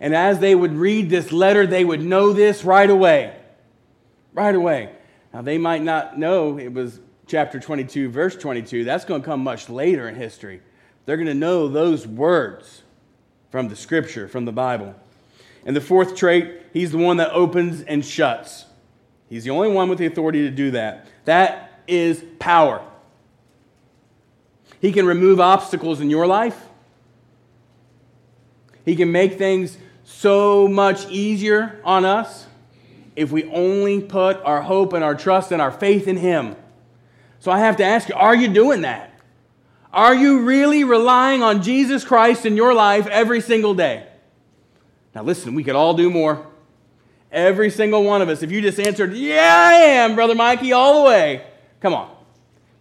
And 0.00 0.14
as 0.14 0.38
they 0.38 0.54
would 0.54 0.72
read 0.72 1.10
this 1.10 1.32
letter, 1.32 1.66
they 1.66 1.84
would 1.84 2.02
know 2.02 2.32
this 2.32 2.64
right 2.64 2.88
away. 2.88 3.36
Right 4.32 4.54
away. 4.54 4.92
Now, 5.34 5.42
they 5.42 5.58
might 5.58 5.82
not 5.82 6.18
know 6.18 6.58
it 6.58 6.72
was 6.72 6.98
chapter 7.26 7.58
22, 7.58 8.08
verse 8.08 8.36
22. 8.36 8.84
That's 8.84 9.04
going 9.04 9.22
to 9.22 9.24
come 9.24 9.42
much 9.42 9.68
later 9.68 10.08
in 10.08 10.14
history. 10.14 10.60
They're 11.04 11.16
going 11.16 11.26
to 11.28 11.34
know 11.34 11.68
those 11.68 12.06
words 12.06 12.82
from 13.50 13.68
the 13.68 13.76
scripture, 13.76 14.28
from 14.28 14.44
the 14.44 14.52
Bible. 14.52 14.94
And 15.64 15.74
the 15.74 15.80
fourth 15.80 16.16
trait, 16.16 16.62
he's 16.72 16.92
the 16.92 16.98
one 16.98 17.16
that 17.16 17.30
opens 17.32 17.82
and 17.82 18.04
shuts. 18.04 18.66
He's 19.28 19.44
the 19.44 19.50
only 19.50 19.68
one 19.68 19.88
with 19.88 19.98
the 19.98 20.06
authority 20.06 20.42
to 20.42 20.50
do 20.50 20.72
that. 20.72 21.08
That 21.24 21.82
is 21.86 22.24
power. 22.38 22.84
He 24.80 24.92
can 24.92 25.06
remove 25.06 25.40
obstacles 25.40 26.00
in 26.00 26.10
your 26.10 26.26
life. 26.26 26.60
He 28.84 28.94
can 28.94 29.10
make 29.10 29.36
things 29.36 29.78
so 30.04 30.68
much 30.68 31.08
easier 31.08 31.80
on 31.84 32.04
us 32.04 32.46
if 33.16 33.32
we 33.32 33.44
only 33.50 34.00
put 34.00 34.36
our 34.44 34.62
hope 34.62 34.92
and 34.92 35.02
our 35.02 35.14
trust 35.14 35.50
and 35.50 35.60
our 35.60 35.72
faith 35.72 36.06
in 36.06 36.18
Him. 36.18 36.54
So 37.40 37.50
I 37.50 37.58
have 37.60 37.76
to 37.76 37.84
ask 37.84 38.08
you 38.08 38.14
are 38.14 38.34
you 38.34 38.48
doing 38.48 38.82
that? 38.82 39.12
Are 39.92 40.14
you 40.14 40.40
really 40.40 40.84
relying 40.84 41.42
on 41.42 41.62
Jesus 41.62 42.04
Christ 42.04 42.44
in 42.44 42.56
your 42.56 42.74
life 42.74 43.06
every 43.06 43.40
single 43.40 43.74
day? 43.74 44.06
Now, 45.14 45.22
listen, 45.22 45.54
we 45.54 45.64
could 45.64 45.74
all 45.74 45.94
do 45.94 46.10
more. 46.10 46.46
Every 47.32 47.70
single 47.70 48.04
one 48.04 48.20
of 48.20 48.28
us. 48.28 48.42
If 48.42 48.52
you 48.52 48.60
just 48.60 48.78
answered, 48.78 49.14
Yeah, 49.14 49.70
I 49.72 49.72
am, 49.72 50.14
Brother 50.14 50.34
Mikey, 50.34 50.72
all 50.72 51.02
the 51.02 51.08
way. 51.08 51.46
Come 51.80 51.94
on. 51.94 52.14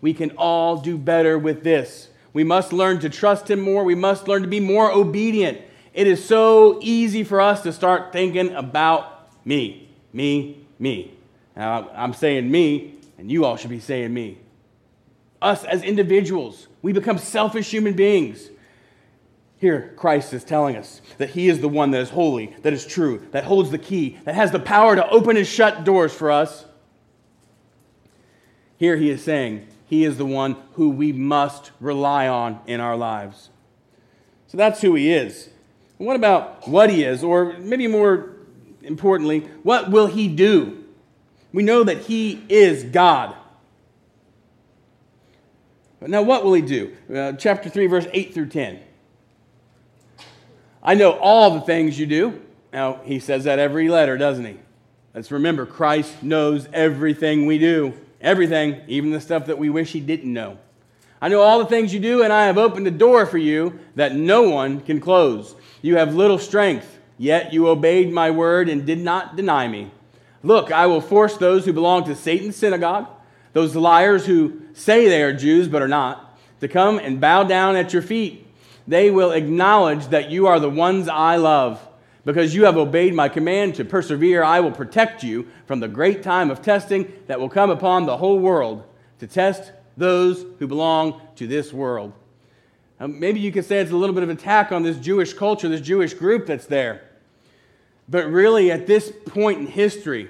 We 0.01 0.13
can 0.13 0.31
all 0.31 0.77
do 0.77 0.97
better 0.97 1.39
with 1.39 1.63
this. 1.63 2.09
We 2.33 2.43
must 2.43 2.73
learn 2.73 2.99
to 2.99 3.09
trust 3.09 3.49
Him 3.49 3.61
more. 3.61 3.85
We 3.85 3.95
must 3.95 4.27
learn 4.27 4.41
to 4.41 4.47
be 4.47 4.59
more 4.59 4.91
obedient. 4.91 5.61
It 5.93 6.07
is 6.07 6.23
so 6.23 6.79
easy 6.81 7.23
for 7.23 7.39
us 7.39 7.63
to 7.63 7.71
start 7.71 8.11
thinking 8.11 8.53
about 8.53 9.29
me, 9.45 9.89
me, 10.11 10.65
me. 10.77 11.13
Now, 11.55 11.89
I'm 11.95 12.13
saying 12.13 12.51
me, 12.51 12.95
and 13.17 13.31
you 13.31 13.45
all 13.45 13.55
should 13.55 13.69
be 13.69 13.79
saying 13.79 14.13
me. 14.13 14.37
Us 15.45 15.63
as 15.63 15.83
individuals, 15.83 16.67
we 16.81 16.91
become 16.91 17.19
selfish 17.19 17.69
human 17.69 17.93
beings. 17.93 18.49
Here, 19.57 19.93
Christ 19.95 20.33
is 20.33 20.43
telling 20.43 20.75
us 20.75 21.03
that 21.19 21.29
He 21.29 21.49
is 21.49 21.59
the 21.61 21.69
one 21.69 21.91
that 21.91 22.01
is 22.01 22.09
holy, 22.09 22.55
that 22.63 22.73
is 22.73 22.83
true, 22.83 23.27
that 23.29 23.43
holds 23.43 23.69
the 23.69 23.77
key, 23.77 24.17
that 24.25 24.33
has 24.33 24.51
the 24.51 24.59
power 24.59 24.95
to 24.95 25.07
open 25.07 25.37
and 25.37 25.45
shut 25.45 25.83
doors 25.83 26.11
for 26.11 26.31
us. 26.31 26.65
Here, 28.77 28.97
He 28.97 29.11
is 29.11 29.23
saying 29.23 29.67
He 29.85 30.03
is 30.03 30.17
the 30.17 30.25
one 30.25 30.57
who 30.73 30.89
we 30.89 31.13
must 31.13 31.69
rely 31.79 32.27
on 32.27 32.59
in 32.65 32.79
our 32.79 32.97
lives. 32.97 33.51
So 34.47 34.57
that's 34.57 34.81
who 34.81 34.95
He 34.95 35.13
is. 35.13 35.49
What 35.99 36.15
about 36.15 36.67
what 36.67 36.89
He 36.89 37.03
is, 37.03 37.23
or 37.23 37.53
maybe 37.59 37.85
more 37.85 38.31
importantly, 38.81 39.41
what 39.61 39.91
will 39.91 40.07
He 40.07 40.27
do? 40.27 40.83
We 41.53 41.61
know 41.61 41.83
that 41.83 41.99
He 41.99 42.43
is 42.49 42.83
God. 42.83 43.35
Now, 46.07 46.21
what 46.21 46.43
will 46.43 46.53
He 46.53 46.61
do? 46.61 46.95
Uh, 47.13 47.33
chapter 47.33 47.69
3, 47.69 47.87
verse 47.87 48.07
8 48.11 48.33
through 48.33 48.49
10. 48.49 48.79
I 50.83 50.93
know 50.93 51.13
all 51.13 51.55
the 51.55 51.61
things 51.61 51.99
you 51.99 52.05
do. 52.05 52.41
Now, 52.71 52.99
he 53.03 53.19
says 53.19 53.45
that 53.45 53.57
every 53.57 53.89
letter, 53.89 54.17
doesn't 54.17 54.45
he? 54.45 54.57
Let's 55.15 55.31
remember, 55.31 55.65
Christ 55.65 56.21
knows 56.21 56.67
everything 56.73 57.45
we 57.45 57.57
do. 57.57 57.93
Everything, 58.21 58.81
even 58.87 59.11
the 59.11 59.21
stuff 59.21 59.47
that 59.47 59.57
we 59.57 59.69
wish 59.69 59.93
he 59.93 59.99
didn't 59.99 60.31
know. 60.31 60.57
I 61.21 61.29
know 61.29 61.41
all 61.41 61.59
the 61.59 61.65
things 61.65 61.93
you 61.93 61.99
do, 61.99 62.21
and 62.21 62.31
I 62.31 62.45
have 62.45 62.57
opened 62.57 62.85
a 62.85 62.91
door 62.91 63.25
for 63.25 63.37
you 63.37 63.79
that 63.95 64.13
no 64.13 64.49
one 64.49 64.81
can 64.81 64.99
close. 64.99 65.55
You 65.81 65.97
have 65.97 66.13
little 66.13 66.37
strength, 66.37 66.99
yet 67.17 67.53
you 67.53 67.67
obeyed 67.67 68.11
my 68.11 68.29
word 68.29 68.69
and 68.69 68.85
did 68.85 68.99
not 68.99 69.35
deny 69.35 69.67
me. 69.67 69.89
Look, 70.43 70.71
I 70.71 70.85
will 70.85 71.01
force 71.01 71.37
those 71.37 71.65
who 71.65 71.73
belong 71.73 72.03
to 72.05 72.15
Satan's 72.15 72.57
synagogue, 72.57 73.07
those 73.55 73.75
liars 73.75 74.27
who 74.27 74.61
say 74.73 75.09
they 75.09 75.23
are 75.23 75.33
Jews 75.33 75.67
but 75.67 75.81
are 75.81 75.87
not, 75.87 76.37
to 76.59 76.67
come 76.67 76.99
and 76.99 77.19
bow 77.19 77.43
down 77.43 77.75
at 77.75 77.91
your 77.91 78.03
feet 78.03 78.45
they 78.87 79.09
will 79.09 79.31
acknowledge 79.31 80.07
that 80.07 80.29
you 80.29 80.47
are 80.47 80.59
the 80.59 80.69
ones 80.69 81.07
I 81.07 81.37
love. 81.37 81.85
Because 82.23 82.55
you 82.55 82.65
have 82.65 82.77
obeyed 82.77 83.13
my 83.13 83.29
command 83.29 83.75
to 83.75 83.85
persevere, 83.85 84.43
I 84.43 84.59
will 84.59 84.71
protect 84.71 85.23
you 85.23 85.47
from 85.67 85.79
the 85.79 85.87
great 85.87 86.23
time 86.23 86.49
of 86.49 86.61
testing 86.61 87.11
that 87.27 87.39
will 87.39 87.49
come 87.49 87.69
upon 87.69 88.05
the 88.05 88.17
whole 88.17 88.39
world 88.39 88.83
to 89.19 89.27
test 89.27 89.71
those 89.95 90.43
who 90.57 90.67
belong 90.67 91.21
to 91.35 91.45
this 91.45 91.71
world. 91.71 92.13
Now, 92.99 93.07
maybe 93.07 93.39
you 93.39 93.51
could 93.51 93.65
say 93.65 93.77
it's 93.77 93.91
a 93.91 93.95
little 93.95 94.15
bit 94.15 94.23
of 94.23 94.29
attack 94.29 94.71
on 94.71 94.81
this 94.81 94.97
Jewish 94.97 95.33
culture, 95.33 95.69
this 95.69 95.81
Jewish 95.81 96.13
group 96.15 96.47
that's 96.47 96.65
there. 96.65 97.03
But 98.09 98.27
really, 98.27 98.71
at 98.71 98.87
this 98.87 99.11
point 99.27 99.59
in 99.59 99.67
history, 99.67 100.29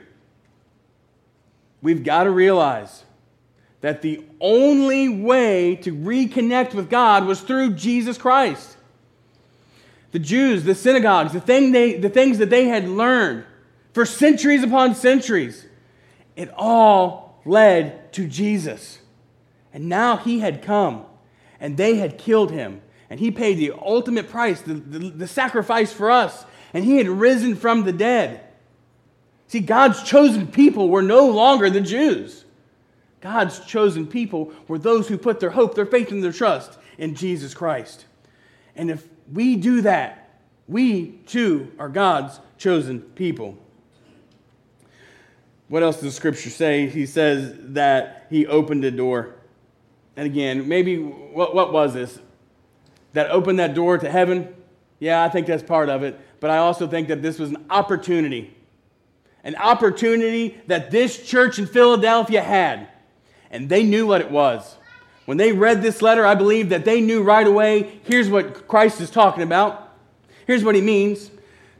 we've 1.81 2.03
got 2.03 2.23
to 2.23 2.31
realize 2.31 3.03
that 3.85 4.01
the 4.01 4.19
only 4.41 5.07
way 5.07 5.75
to 5.75 5.95
reconnect 5.95 6.73
with 6.73 6.89
God 6.89 7.27
was 7.27 7.41
through 7.41 7.75
Jesus 7.75 8.17
Christ. 8.17 8.77
The 10.11 10.17
Jews, 10.17 10.63
the 10.63 10.73
synagogues, 10.73 11.33
the, 11.33 11.39
thing 11.39 11.71
they, 11.71 11.93
the 11.93 12.09
things 12.09 12.39
that 12.39 12.49
they 12.49 12.65
had 12.65 12.87
learned 12.89 13.43
for 13.93 14.03
centuries 14.03 14.63
upon 14.63 14.95
centuries, 14.95 15.67
it 16.35 16.51
all 16.57 17.39
led 17.45 18.11
to 18.13 18.27
Jesus. 18.27 18.97
And 19.71 19.87
now 19.87 20.17
he 20.17 20.39
had 20.39 20.63
come 20.63 21.05
and 21.59 21.77
they 21.77 21.97
had 21.97 22.17
killed 22.17 22.49
him. 22.49 22.81
And 23.11 23.19
he 23.19 23.29
paid 23.29 23.59
the 23.59 23.71
ultimate 23.79 24.31
price, 24.31 24.61
the, 24.61 24.73
the, 24.73 25.11
the 25.11 25.27
sacrifice 25.27 25.93
for 25.93 26.09
us. 26.09 26.43
And 26.73 26.83
he 26.83 26.97
had 26.97 27.07
risen 27.07 27.55
from 27.55 27.83
the 27.83 27.93
dead. 27.93 28.41
See, 29.47 29.59
God's 29.59 30.01
chosen 30.01 30.47
people 30.47 30.89
were 30.89 31.03
no 31.03 31.29
longer 31.29 31.69
the 31.69 31.81
Jews. 31.81 32.44
God's 33.25 33.59
chosen 33.61 34.05
people 34.05 34.53
were 34.67 34.77
those 34.77 35.07
who 35.07 35.17
put 35.17 35.39
their 35.39 35.49
hope, 35.49 35.73
their 35.73 35.87
faith, 35.87 36.11
and 36.11 36.23
their 36.23 36.31
trust 36.31 36.77
in 36.99 37.15
Jesus 37.15 37.55
Christ. 37.55 38.05
And 38.75 38.91
if 38.91 39.03
we 39.33 39.55
do 39.55 39.81
that, 39.81 40.41
we 40.67 41.07
too 41.25 41.71
are 41.79 41.89
God's 41.89 42.39
chosen 42.59 43.01
people. 43.01 43.57
What 45.69 45.81
else 45.81 46.01
does 46.01 46.13
scripture 46.13 46.51
say? 46.51 46.87
He 46.87 47.07
says 47.07 47.55
that 47.73 48.27
he 48.29 48.45
opened 48.45 48.85
a 48.85 48.91
door. 48.91 49.33
And 50.15 50.27
again, 50.27 50.67
maybe 50.67 50.99
what, 50.99 51.55
what 51.55 51.73
was 51.73 51.95
this? 51.95 52.19
That 53.13 53.31
opened 53.31 53.57
that 53.57 53.73
door 53.73 53.97
to 53.97 54.07
heaven? 54.07 54.53
Yeah, 54.99 55.23
I 55.23 55.29
think 55.29 55.47
that's 55.47 55.63
part 55.63 55.89
of 55.89 56.03
it. 56.03 56.19
But 56.39 56.51
I 56.51 56.57
also 56.57 56.87
think 56.87 57.07
that 57.07 57.23
this 57.23 57.39
was 57.39 57.49
an 57.49 57.65
opportunity. 57.71 58.55
An 59.43 59.55
opportunity 59.55 60.61
that 60.67 60.91
this 60.91 61.25
church 61.27 61.57
in 61.57 61.65
Philadelphia 61.65 62.43
had 62.43 62.89
and 63.51 63.69
they 63.69 63.83
knew 63.83 64.07
what 64.07 64.21
it 64.21 64.31
was. 64.31 64.77
When 65.25 65.37
they 65.37 65.51
read 65.51 65.81
this 65.81 66.01
letter, 66.01 66.25
I 66.25 66.35
believe 66.35 66.69
that 66.69 66.85
they 66.85 67.01
knew 67.01 67.23
right 67.23 67.45
away 67.45 67.99
here's 68.03 68.29
what 68.29 68.67
Christ 68.67 69.01
is 69.01 69.09
talking 69.09 69.43
about. 69.43 69.93
Here's 70.45 70.63
what 70.63 70.75
he 70.75 70.81
means. 70.81 71.31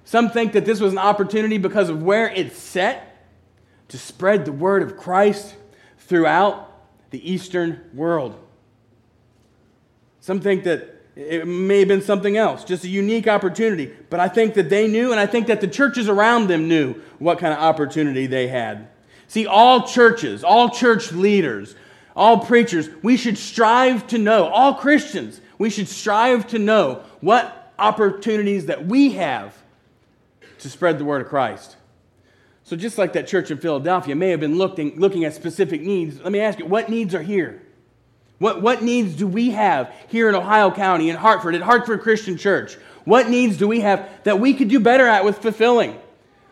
Some 0.04 0.30
think 0.30 0.54
that 0.54 0.66
this 0.66 0.80
was 0.80 0.92
an 0.92 1.00
opportunity 1.00 1.58
because 1.58 1.90
of 1.90 2.02
where 2.02 2.30
it's 2.30 2.58
set 2.58 3.28
to 3.90 3.98
spread 3.98 4.46
the 4.46 4.52
word 4.52 4.82
of 4.82 4.98
Christ 4.98 5.56
throughout 6.00 6.72
the 7.12 7.32
Eastern 7.32 7.82
world. 7.94 8.40
Some 10.20 10.42
think 10.42 10.64
that 10.64 10.96
it 11.16 11.48
may 11.48 11.80
have 11.80 11.88
been 11.88 12.02
something 12.02 12.36
else, 12.36 12.64
just 12.64 12.84
a 12.84 12.90
unique 12.90 13.28
opportunity. 13.28 13.94
But 14.10 14.20
I 14.20 14.28
think 14.28 14.56
that 14.56 14.70
they 14.70 14.88
knew, 14.88 15.12
and 15.12 15.20
I 15.20 15.28
think 15.28 15.48
that 15.48 15.62
the 15.62 15.68
churches 15.68 16.10
around 16.10 16.48
them 16.48 16.68
knew 16.68 16.96
what 17.20 17.40
kind 17.40 17.54
of 17.54 17.60
opportunity 17.60 18.28
they 18.28 18.48
had. 18.48 18.88
See, 19.28 19.48
all 19.48 19.88
churches, 19.88 20.44
all 20.44 20.70
church 20.70 21.12
leaders, 21.12 21.76
all 22.16 22.40
preachers, 22.40 22.90
we 23.02 23.18
should 23.18 23.38
strive 23.38 24.08
to 24.08 24.18
know, 24.18 24.46
all 24.48 24.74
Christians, 24.74 25.42
we 25.58 25.70
should 25.70 25.88
strive 25.88 26.48
to 26.48 26.60
know 26.60 27.04
what 27.22 27.74
opportunities 27.78 28.68
that 28.68 28.86
we 28.86 29.14
have 29.14 29.56
to 30.60 30.70
spread 30.70 30.98
the 30.98 31.06
word 31.06 31.22
of 31.22 31.28
Christ. 31.28 31.76
So, 32.64 32.76
just 32.76 32.98
like 32.98 33.14
that 33.14 33.28
church 33.28 33.52
in 33.52 33.58
Philadelphia 33.58 34.16
may 34.16 34.30
have 34.30 34.40
been 34.40 34.58
looking, 34.58 35.00
looking 35.00 35.24
at 35.24 35.36
specific 35.36 35.82
needs, 35.82 36.20
let 36.22 36.32
me 36.32 36.40
ask 36.40 36.58
you, 36.58 36.66
what 36.66 36.90
needs 36.90 37.14
are 37.14 37.22
here? 37.22 37.62
What, 38.40 38.62
what 38.62 38.82
needs 38.82 39.16
do 39.16 39.28
we 39.28 39.52
have 39.52 39.94
here 40.08 40.28
in 40.28 40.36
Ohio 40.36 40.72
County, 40.72 41.10
in 41.10 41.16
Hartford, 41.16 41.56
at 41.56 41.62
Hartford 41.62 42.02
Christian 42.02 42.38
Church? 42.38 42.76
What 43.06 43.30
needs 43.30 43.58
do 43.58 43.68
we 43.68 43.82
have 43.82 44.10
that 44.24 44.40
we 44.40 44.54
could 44.56 44.68
do 44.68 44.80
better 44.80 45.08
at 45.08 45.24
with 45.24 45.38
fulfilling? 45.38 45.98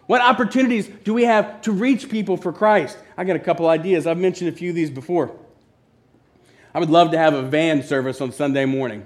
What 0.05 0.21
opportunities 0.21 0.87
do 1.03 1.13
we 1.13 1.23
have 1.23 1.61
to 1.61 1.71
reach 1.71 2.09
people 2.09 2.37
for 2.37 2.51
Christ? 2.51 2.97
I 3.17 3.23
got 3.23 3.35
a 3.35 3.39
couple 3.39 3.67
ideas. 3.67 4.05
I've 4.05 4.17
mentioned 4.17 4.49
a 4.49 4.53
few 4.53 4.69
of 4.69 4.75
these 4.75 4.89
before. 4.89 5.35
I 6.73 6.79
would 6.79 6.89
love 6.89 7.11
to 7.11 7.17
have 7.17 7.33
a 7.33 7.43
van 7.43 7.83
service 7.83 8.19
on 8.19 8.31
Sunday 8.31 8.65
morning. 8.65 9.05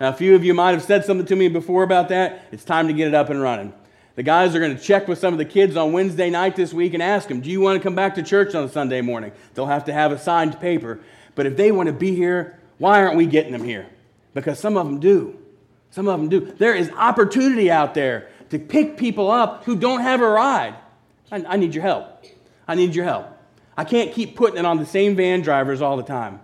Now, 0.00 0.08
a 0.08 0.12
few 0.12 0.34
of 0.34 0.44
you 0.44 0.54
might 0.54 0.72
have 0.72 0.82
said 0.82 1.04
something 1.04 1.26
to 1.26 1.36
me 1.36 1.48
before 1.48 1.82
about 1.82 2.08
that. 2.08 2.46
It's 2.52 2.64
time 2.64 2.86
to 2.88 2.92
get 2.92 3.08
it 3.08 3.14
up 3.14 3.28
and 3.28 3.42
running. 3.42 3.72
The 4.16 4.22
guys 4.22 4.54
are 4.54 4.60
going 4.60 4.76
to 4.76 4.82
check 4.82 5.08
with 5.08 5.18
some 5.18 5.32
of 5.32 5.38
the 5.38 5.44
kids 5.44 5.76
on 5.76 5.92
Wednesday 5.92 6.30
night 6.30 6.56
this 6.56 6.72
week 6.72 6.94
and 6.94 7.02
ask 7.02 7.28
them, 7.28 7.40
Do 7.40 7.50
you 7.50 7.60
want 7.60 7.78
to 7.78 7.82
come 7.82 7.94
back 7.94 8.14
to 8.16 8.22
church 8.22 8.54
on 8.54 8.70
Sunday 8.70 9.00
morning? 9.00 9.32
They'll 9.54 9.66
have 9.66 9.84
to 9.86 9.92
have 9.92 10.12
a 10.12 10.18
signed 10.18 10.60
paper. 10.60 11.00
But 11.34 11.46
if 11.46 11.56
they 11.56 11.72
want 11.72 11.88
to 11.88 11.92
be 11.92 12.14
here, 12.14 12.58
why 12.78 13.02
aren't 13.02 13.16
we 13.16 13.26
getting 13.26 13.52
them 13.52 13.64
here? 13.64 13.86
Because 14.34 14.58
some 14.58 14.76
of 14.76 14.86
them 14.86 15.00
do. 15.00 15.38
Some 15.90 16.06
of 16.06 16.20
them 16.20 16.28
do. 16.28 16.40
There 16.40 16.74
is 16.74 16.90
opportunity 16.90 17.70
out 17.70 17.94
there 17.94 18.28
to 18.50 18.58
pick 18.58 18.96
people 18.96 19.30
up 19.30 19.64
who 19.64 19.76
don't 19.76 20.00
have 20.00 20.20
a 20.20 20.28
ride. 20.28 20.76
I, 21.32 21.44
I 21.48 21.56
need 21.56 21.74
your 21.74 21.82
help. 21.82 22.24
I 22.68 22.74
need 22.74 22.94
your 22.94 23.04
help. 23.04 23.26
I 23.76 23.84
can't 23.84 24.12
keep 24.12 24.36
putting 24.36 24.58
it 24.58 24.66
on 24.66 24.78
the 24.78 24.86
same 24.86 25.16
van 25.16 25.40
drivers 25.40 25.80
all 25.80 25.96
the 25.96 26.02
time. 26.02 26.40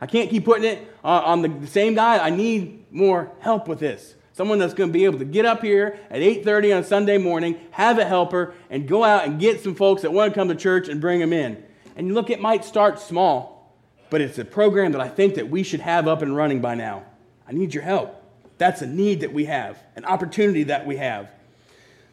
I 0.00 0.06
can't 0.06 0.28
keep 0.28 0.44
putting 0.44 0.64
it 0.64 0.94
on 1.02 1.42
the 1.42 1.66
same 1.66 1.94
guy. 1.94 2.18
I 2.18 2.30
need 2.30 2.92
more 2.92 3.32
help 3.40 3.66
with 3.66 3.78
this. 3.78 4.14
Someone 4.32 4.58
that's 4.58 4.74
going 4.74 4.90
to 4.90 4.92
be 4.92 5.06
able 5.06 5.18
to 5.18 5.24
get 5.24 5.46
up 5.46 5.62
here 5.62 5.98
at 6.10 6.20
8:30 6.20 6.76
on 6.76 6.84
Sunday 6.84 7.16
morning, 7.16 7.58
have 7.70 7.98
a 7.98 8.04
helper, 8.04 8.52
and 8.68 8.86
go 8.86 9.02
out 9.02 9.24
and 9.24 9.40
get 9.40 9.62
some 9.62 9.74
folks 9.74 10.02
that 10.02 10.12
want 10.12 10.34
to 10.34 10.38
come 10.38 10.48
to 10.48 10.54
church 10.54 10.88
and 10.88 11.00
bring 11.00 11.20
them 11.20 11.32
in. 11.32 11.64
And 11.96 12.12
look, 12.12 12.28
it 12.28 12.40
might 12.40 12.62
start 12.62 13.00
small, 13.00 13.74
but 14.10 14.20
it's 14.20 14.36
a 14.36 14.44
program 14.44 14.92
that 14.92 15.00
I 15.00 15.08
think 15.08 15.36
that 15.36 15.48
we 15.48 15.62
should 15.62 15.80
have 15.80 16.06
up 16.06 16.20
and 16.20 16.36
running 16.36 16.60
by 16.60 16.74
now. 16.74 17.04
I 17.48 17.52
need 17.52 17.72
your 17.72 17.82
help. 17.82 18.22
That's 18.58 18.82
a 18.82 18.86
need 18.86 19.20
that 19.20 19.32
we 19.32 19.46
have, 19.46 19.82
an 19.96 20.04
opportunity 20.04 20.64
that 20.64 20.86
we 20.86 20.96
have. 20.96 21.30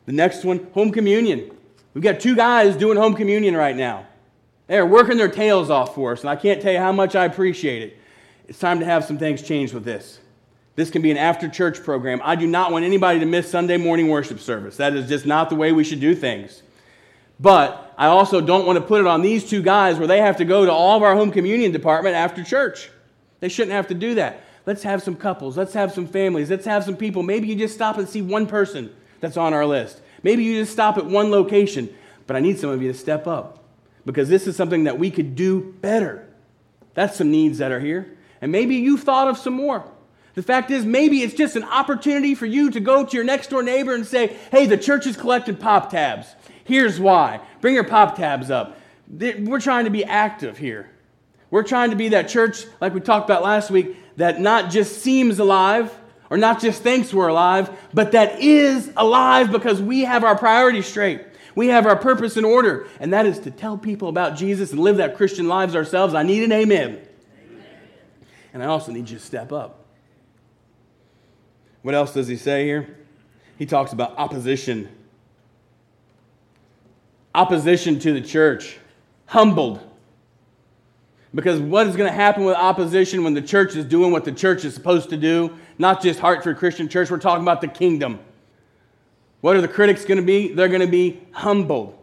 The 0.05 0.12
next 0.12 0.43
one, 0.43 0.67
home 0.74 0.91
communion. 0.91 1.51
We've 1.93 2.03
got 2.03 2.19
two 2.19 2.36
guys 2.36 2.75
doing 2.75 2.98
home 2.98 3.13
communion 3.13 3.55
right 3.55 3.75
now. 3.75 4.07
They're 4.67 4.86
working 4.86 5.17
their 5.17 5.29
tails 5.29 5.69
off 5.69 5.95
for 5.95 6.13
us, 6.13 6.22
and 6.22 6.29
I 6.29 6.36
can't 6.36 6.62
tell 6.62 6.74
you 6.74 6.79
how 6.79 6.91
much 6.91 7.15
I 7.15 7.25
appreciate 7.25 7.83
it. 7.83 7.98
It's 8.48 8.60
time 8.60 8.79
to 8.79 8.86
have 8.86 9.05
some 9.05 9.17
things 9.17 9.41
change 9.41 9.74
with 9.74 9.86
this. 9.86 10.19
This 10.75 10.89
can 10.89 11.01
be 11.01 11.12
an 11.12 11.17
after 11.17 11.48
church 11.48 11.83
program. 11.83 12.19
I 12.24 12.36
do 12.36 12.48
not 12.48 12.72
want 12.72 12.83
anybody 12.83 13.19
to 13.19 13.25
miss 13.25 13.50
Sunday 13.50 13.77
morning 13.77 14.07
worship 14.07 14.39
service. 14.39 14.77
That 14.77 14.95
is 14.95 15.07
just 15.07 15.25
not 15.25 15.50
the 15.50 15.55
way 15.55 15.72
we 15.72 15.83
should 15.83 16.00
do 16.00 16.15
things. 16.15 16.63
But 17.39 17.93
I 17.98 18.07
also 18.07 18.41
don't 18.41 18.65
want 18.65 18.77
to 18.79 18.86
put 18.86 19.00
it 19.01 19.07
on 19.07 19.22
these 19.22 19.48
two 19.48 19.62
guys 19.62 20.00
where 20.00 20.07
they 20.07 20.19
have 20.19 20.38
to 20.38 20.45
go 20.45 20.65
to 20.65 20.72
all 20.72 20.98
of 20.98 21.03
our 21.03 21.13
home 21.15 21.31
communion 21.31 21.72
department 21.72 22.15
after 22.15 22.43
church. 22.43 22.89
They 23.39 23.50
shouldn't 23.50 23.74
have 23.74 23.88
to 23.89 23.93
do 23.93 24.15
that. 24.15 24.41
Let's 24.65 24.83
have 24.83 25.03
some 25.03 25.15
couples. 25.15 25.57
Let's 25.57 25.74
have 25.74 25.93
some 25.93 26.07
families. 26.07 26.50
Let's 26.50 26.65
have 26.65 26.83
some 26.83 26.95
people. 26.95 27.22
Maybe 27.22 27.48
you 27.48 27.55
just 27.55 27.75
stop 27.75 27.98
and 27.98 28.07
see 28.07 28.22
one 28.22 28.48
person 28.48 28.93
that's 29.24 29.38
on 29.38 29.53
our 29.53 29.65
list. 29.65 30.01
Maybe 30.22 30.44
you 30.44 30.60
just 30.60 30.74
stop 30.74 30.98
at 30.98 31.06
one 31.06 31.32
location. 31.32 31.89
But 32.27 32.36
I 32.36 32.42
need 32.42 32.60
some 32.60 32.70
of 32.70 32.82
you 32.82 32.92
to 32.92 32.98
step 32.98 33.25
up 33.25 33.63
because 34.06 34.27
this 34.27 34.48
is 34.48 34.58
something 34.58 34.84
that 34.84 35.00
we 35.00 35.10
could 35.10 35.34
do 35.34 35.74
better. 35.80 36.27
That's 36.94 37.15
some 37.15 37.32
needs 37.32 37.60
that 37.60 37.72
are 37.72 37.80
here. 37.80 38.18
And 38.42 38.51
maybe 38.51 38.75
you've 38.75 39.03
thought 39.03 39.30
of 39.30 39.38
some 39.38 39.53
more. 39.53 39.89
The 40.36 40.44
fact 40.44 40.72
is, 40.72 40.86
maybe 40.86 41.22
it's 41.22 41.34
just 41.34 41.56
an 41.56 41.63
opportunity 41.63 42.36
for 42.36 42.46
you 42.46 42.70
to 42.72 42.82
go 42.82 43.06
to 43.06 43.15
your 43.15 43.24
next 43.24 43.50
door 43.50 43.63
neighbor 43.63 43.96
and 43.96 44.06
say, 44.06 44.36
hey, 44.51 44.65
the 44.65 44.77
church 44.77 45.08
is 45.08 45.15
collecting 45.15 45.56
pop 45.56 45.89
tabs. 45.89 46.36
Here's 46.65 47.00
why. 47.00 47.39
Bring 47.62 47.75
your 47.75 47.86
pop 47.86 48.18
tabs 48.18 48.51
up. 48.51 48.77
We're 49.10 49.62
trying 49.62 49.86
to 49.86 49.92
be 49.92 50.03
active 50.03 50.58
here. 50.58 50.89
We're 51.50 51.63
trying 51.63 51.92
to 51.92 51.96
be 51.96 52.10
that 52.10 52.27
church, 52.27 52.65
like 52.82 52.94
we 52.94 53.00
talked 53.00 53.30
about 53.30 53.42
last 53.44 53.72
week, 53.72 53.96
that 54.18 54.42
not 54.42 54.70
just 54.70 55.01
seems 55.01 55.39
alive 55.39 55.98
or 56.34 56.38
not 56.38 56.60
just 56.60 56.82
thinks 56.82 57.13
we're 57.13 57.28
alive, 57.28 57.70
but 57.94 58.13
that 58.13 58.40
is 58.40 58.92
alive 58.98 59.52
because 59.52 59.80
we 59.80 60.02
have 60.02 60.24
our 60.24 60.36
priorities 60.36 60.88
straight. 60.88 61.22
We 61.54 61.68
have 61.68 61.86
our 61.86 61.96
purpose 61.96 62.38
in 62.38 62.44
order, 62.44 62.88
and 63.00 63.13
that 63.13 63.28
is 63.28 63.38
to 63.42 63.52
tell 63.52 63.78
people 63.78 64.10
about 64.10 64.36
Jesus 64.36 64.72
and 64.72 64.80
live 64.80 64.98
that 64.98 65.16
Christian 65.16 65.48
lives 65.48 65.75
ourselves. 65.75 66.16
I 66.16 66.24
need 66.24 66.42
an 66.42 66.52
amen. 66.52 66.90
amen. 66.90 67.63
And 68.52 68.63
I 68.63 68.66
also 68.66 68.92
need 68.92 69.12
you 69.12 69.20
to 69.20 69.24
step 69.24 69.52
up. 69.52 69.86
What 71.84 71.94
else 71.94 72.16
does 72.16 72.28
he 72.28 72.36
say 72.36 72.66
here? 72.66 72.98
He 73.60 73.68
talks 73.68 73.94
about 73.94 74.18
opposition. 74.18 74.90
Opposition 77.36 78.00
to 78.00 78.12
the 78.12 78.22
church. 78.22 78.79
Humbled. 79.27 79.88
Because 81.35 81.59
what 81.59 81.87
is 81.87 81.96
going 81.96 82.09
to 82.09 82.15
happen 82.15 82.43
with 82.46 82.55
opposition 82.55 83.24
when 83.24 83.33
the 83.33 83.41
church 83.41 83.75
is 83.75 83.85
doing 83.85 84.11
what 84.11 84.24
the 84.24 84.31
church 84.31 84.65
is 84.65 84.74
supposed 84.74 85.09
to 85.09 85.17
do? 85.17 85.57
Not 85.79 86.01
just 86.01 86.19
Hartford 86.19 86.57
Christian 86.57 86.87
Church, 86.87 87.09
we're 87.09 87.17
talking 87.17 87.43
about 87.43 87.61
the 87.61 87.67
kingdom. 87.67 88.19
What 89.41 89.55
are 89.55 89.61
the 89.61 89.67
critics 89.67 90.05
going 90.05 90.19
to 90.19 90.25
be? 90.25 90.53
They're 90.53 90.67
going 90.67 90.81
to 90.81 90.87
be 90.87 91.22
humbled. 91.31 91.98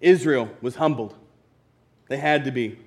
Israel 0.00 0.50
was 0.60 0.76
humbled. 0.76 1.14
They 2.08 2.18
had 2.18 2.44
to 2.44 2.50
be. 2.50 2.78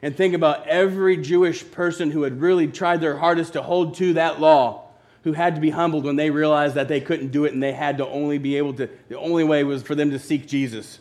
And 0.00 0.16
think 0.16 0.34
about 0.34 0.66
every 0.66 1.16
Jewish 1.16 1.68
person 1.70 2.10
who 2.10 2.22
had 2.22 2.40
really 2.40 2.66
tried 2.68 3.00
their 3.00 3.18
hardest 3.18 3.52
to 3.54 3.62
hold 3.62 3.94
to 3.96 4.14
that 4.14 4.40
law, 4.40 4.88
who 5.24 5.32
had 5.32 5.54
to 5.56 5.60
be 5.60 5.70
humbled 5.70 6.04
when 6.04 6.16
they 6.16 6.30
realized 6.30 6.76
that 6.76 6.88
they 6.88 7.00
couldn't 7.00 7.28
do 7.28 7.44
it 7.44 7.52
and 7.52 7.62
they 7.62 7.72
had 7.72 7.98
to 7.98 8.06
only 8.06 8.38
be 8.38 8.56
able 8.56 8.72
to, 8.74 8.88
the 9.08 9.18
only 9.18 9.44
way 9.44 9.62
was 9.64 9.82
for 9.82 9.94
them 9.94 10.10
to 10.12 10.18
seek 10.18 10.46
Jesus. 10.46 10.98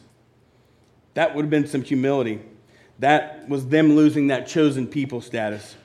That 1.14 1.36
would 1.36 1.44
have 1.44 1.50
been 1.50 1.68
some 1.68 1.84
humility. 1.84 2.42
That 3.02 3.48
was 3.48 3.68
them 3.68 3.96
losing 3.96 4.28
that 4.28 4.48
chosen 4.48 4.88
people 4.88 5.22
status. 5.22 5.76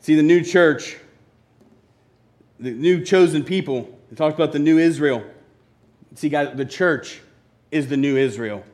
See, 0.00 0.14
the 0.14 0.22
new 0.22 0.42
church 0.42 0.96
the 2.58 2.70
new 2.70 3.04
chosen 3.04 3.44
people. 3.44 3.98
It 4.10 4.16
talks 4.16 4.34
about 4.34 4.52
the 4.52 4.58
new 4.58 4.78
Israel. 4.78 5.24
See, 6.14 6.28
guys, 6.28 6.56
the 6.56 6.64
church 6.64 7.20
is 7.70 7.88
the 7.88 7.96
new 7.96 8.16
Israel. 8.16 8.64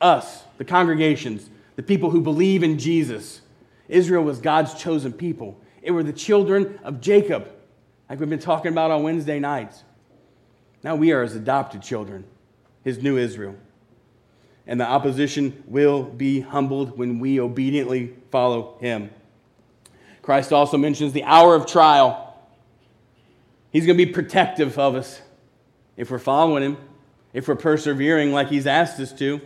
Us, 0.00 0.44
the 0.58 0.64
congregations, 0.64 1.48
the 1.76 1.82
people 1.82 2.10
who 2.10 2.20
believe 2.20 2.62
in 2.62 2.78
Jesus. 2.78 3.40
Israel 3.88 4.22
was 4.22 4.38
God's 4.38 4.74
chosen 4.74 5.12
people. 5.12 5.58
It 5.82 5.92
were 5.92 6.02
the 6.02 6.12
children 6.12 6.78
of 6.84 7.00
Jacob, 7.00 7.48
like 8.10 8.20
we've 8.20 8.28
been 8.28 8.38
talking 8.38 8.72
about 8.72 8.90
on 8.90 9.02
Wednesday 9.02 9.38
nights. 9.38 9.84
Now 10.82 10.96
we 10.96 11.12
are 11.12 11.22
his 11.22 11.34
adopted 11.34 11.82
children, 11.82 12.24
his 12.84 13.02
new 13.02 13.16
Israel. 13.16 13.56
And 14.68 14.78
the 14.78 14.86
opposition 14.86 15.64
will 15.66 16.04
be 16.04 16.40
humbled 16.40 16.96
when 16.96 17.18
we 17.18 17.40
obediently 17.40 18.14
follow 18.30 18.76
him. 18.80 19.10
Christ 20.22 20.52
also 20.52 20.76
mentions 20.76 21.14
the 21.14 21.24
hour 21.24 21.54
of 21.54 21.66
trial. 21.66 22.38
He's 23.72 23.86
going 23.86 23.96
to 23.98 24.06
be 24.06 24.12
protective 24.12 24.78
of 24.78 24.94
us 24.94 25.22
if 25.96 26.10
we're 26.10 26.18
following 26.18 26.62
Him, 26.62 26.76
if 27.32 27.48
we're 27.48 27.56
persevering 27.56 28.32
like 28.32 28.48
He's 28.48 28.66
asked 28.66 29.00
us 29.00 29.12
to. 29.14 29.40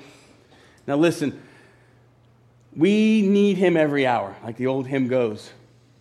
Now, 0.87 0.97
listen, 0.97 1.41
we 2.77 3.23
need 3.23 3.57
Him 3.57 3.77
every 3.77 4.07
hour, 4.07 4.37
like 4.45 4.57
the 4.57 4.67
old 4.67 4.87
hymn 4.87 5.09
goes. 5.09 5.53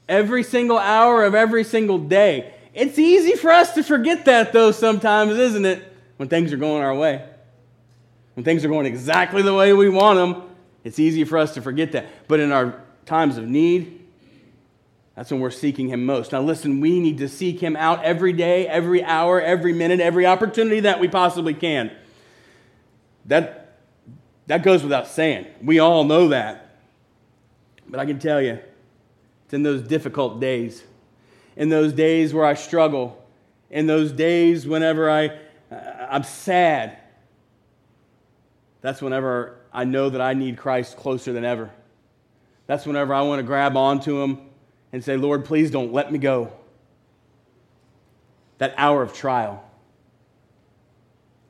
Every 0.09 0.43
single 0.43 0.77
hour 0.77 1.23
of 1.23 1.35
every 1.35 1.63
single 1.63 1.99
day. 1.99 2.53
It's 2.73 2.99
easy 2.99 3.35
for 3.35 3.51
us 3.51 3.75
to 3.75 3.83
forget 3.83 4.25
that, 4.25 4.51
though, 4.51 4.71
sometimes, 4.71 5.37
isn't 5.37 5.65
it? 5.65 5.83
When 6.17 6.27
things 6.27 6.51
are 6.53 6.57
going 6.57 6.83
our 6.83 6.95
way. 6.95 7.27
When 8.35 8.43
things 8.43 8.63
are 8.63 8.69
going 8.69 8.85
exactly 8.85 9.41
the 9.41 9.53
way 9.53 9.73
we 9.73 9.89
want 9.89 10.17
them, 10.17 10.49
it's 10.83 10.99
easy 10.99 11.23
for 11.23 11.37
us 11.37 11.53
to 11.55 11.61
forget 11.61 11.91
that. 11.91 12.27
But 12.27 12.39
in 12.39 12.51
our 12.51 12.81
times 13.05 13.37
of 13.37 13.47
need, 13.47 14.01
that's 15.15 15.29
when 15.29 15.41
we're 15.41 15.51
seeking 15.51 15.89
Him 15.89 16.05
most. 16.05 16.31
Now, 16.31 16.41
listen, 16.41 16.79
we 16.79 16.99
need 16.99 17.17
to 17.19 17.27
seek 17.27 17.59
Him 17.59 17.75
out 17.75 18.03
every 18.03 18.33
day, 18.33 18.67
every 18.67 19.03
hour, 19.03 19.41
every 19.41 19.73
minute, 19.73 19.99
every 19.99 20.25
opportunity 20.25 20.79
that 20.81 20.99
we 20.99 21.07
possibly 21.07 21.53
can. 21.53 21.91
That, 23.25 23.77
that 24.47 24.63
goes 24.63 24.81
without 24.81 25.07
saying. 25.07 25.47
We 25.61 25.79
all 25.79 26.05
know 26.05 26.29
that. 26.29 26.79
But 27.87 27.99
I 27.99 28.05
can 28.05 28.19
tell 28.19 28.41
you, 28.41 28.59
it's 29.45 29.53
in 29.53 29.63
those 29.63 29.81
difficult 29.81 30.39
days, 30.39 30.81
in 31.57 31.67
those 31.67 31.91
days 31.91 32.33
where 32.33 32.45
I 32.45 32.53
struggle, 32.53 33.21
in 33.69 33.85
those 33.85 34.13
days 34.13 34.65
whenever 34.65 35.11
I, 35.11 35.37
I'm 36.09 36.23
sad. 36.23 36.97
That's 38.81 39.01
whenever 39.01 39.57
I 39.71 39.83
know 39.83 40.09
that 40.09 40.21
I 40.21 40.33
need 40.33 40.57
Christ 40.57 40.97
closer 40.97 41.31
than 41.33 41.45
ever. 41.45 41.69
That's 42.67 42.85
whenever 42.85 43.13
I 43.13 43.21
want 43.21 43.39
to 43.39 43.43
grab 43.43 43.77
onto 43.77 44.21
Him 44.21 44.39
and 44.91 45.03
say, 45.03 45.17
Lord, 45.17 45.45
please 45.45 45.71
don't 45.71 45.93
let 45.93 46.11
me 46.11 46.19
go. 46.19 46.51
That 48.57 48.73
hour 48.77 49.01
of 49.01 49.13
trial. 49.13 49.63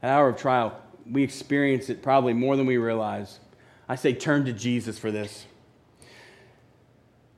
That 0.01 0.11
hour 0.11 0.29
of 0.29 0.37
trial, 0.37 0.79
we 1.09 1.23
experience 1.23 1.89
it 1.89 2.01
probably 2.01 2.33
more 2.33 2.55
than 2.55 2.65
we 2.65 2.77
realize. 2.77 3.39
I 3.87 3.95
say, 3.95 4.13
turn 4.13 4.45
to 4.45 4.53
Jesus 4.53 4.97
for 4.97 5.11
this. 5.11 5.45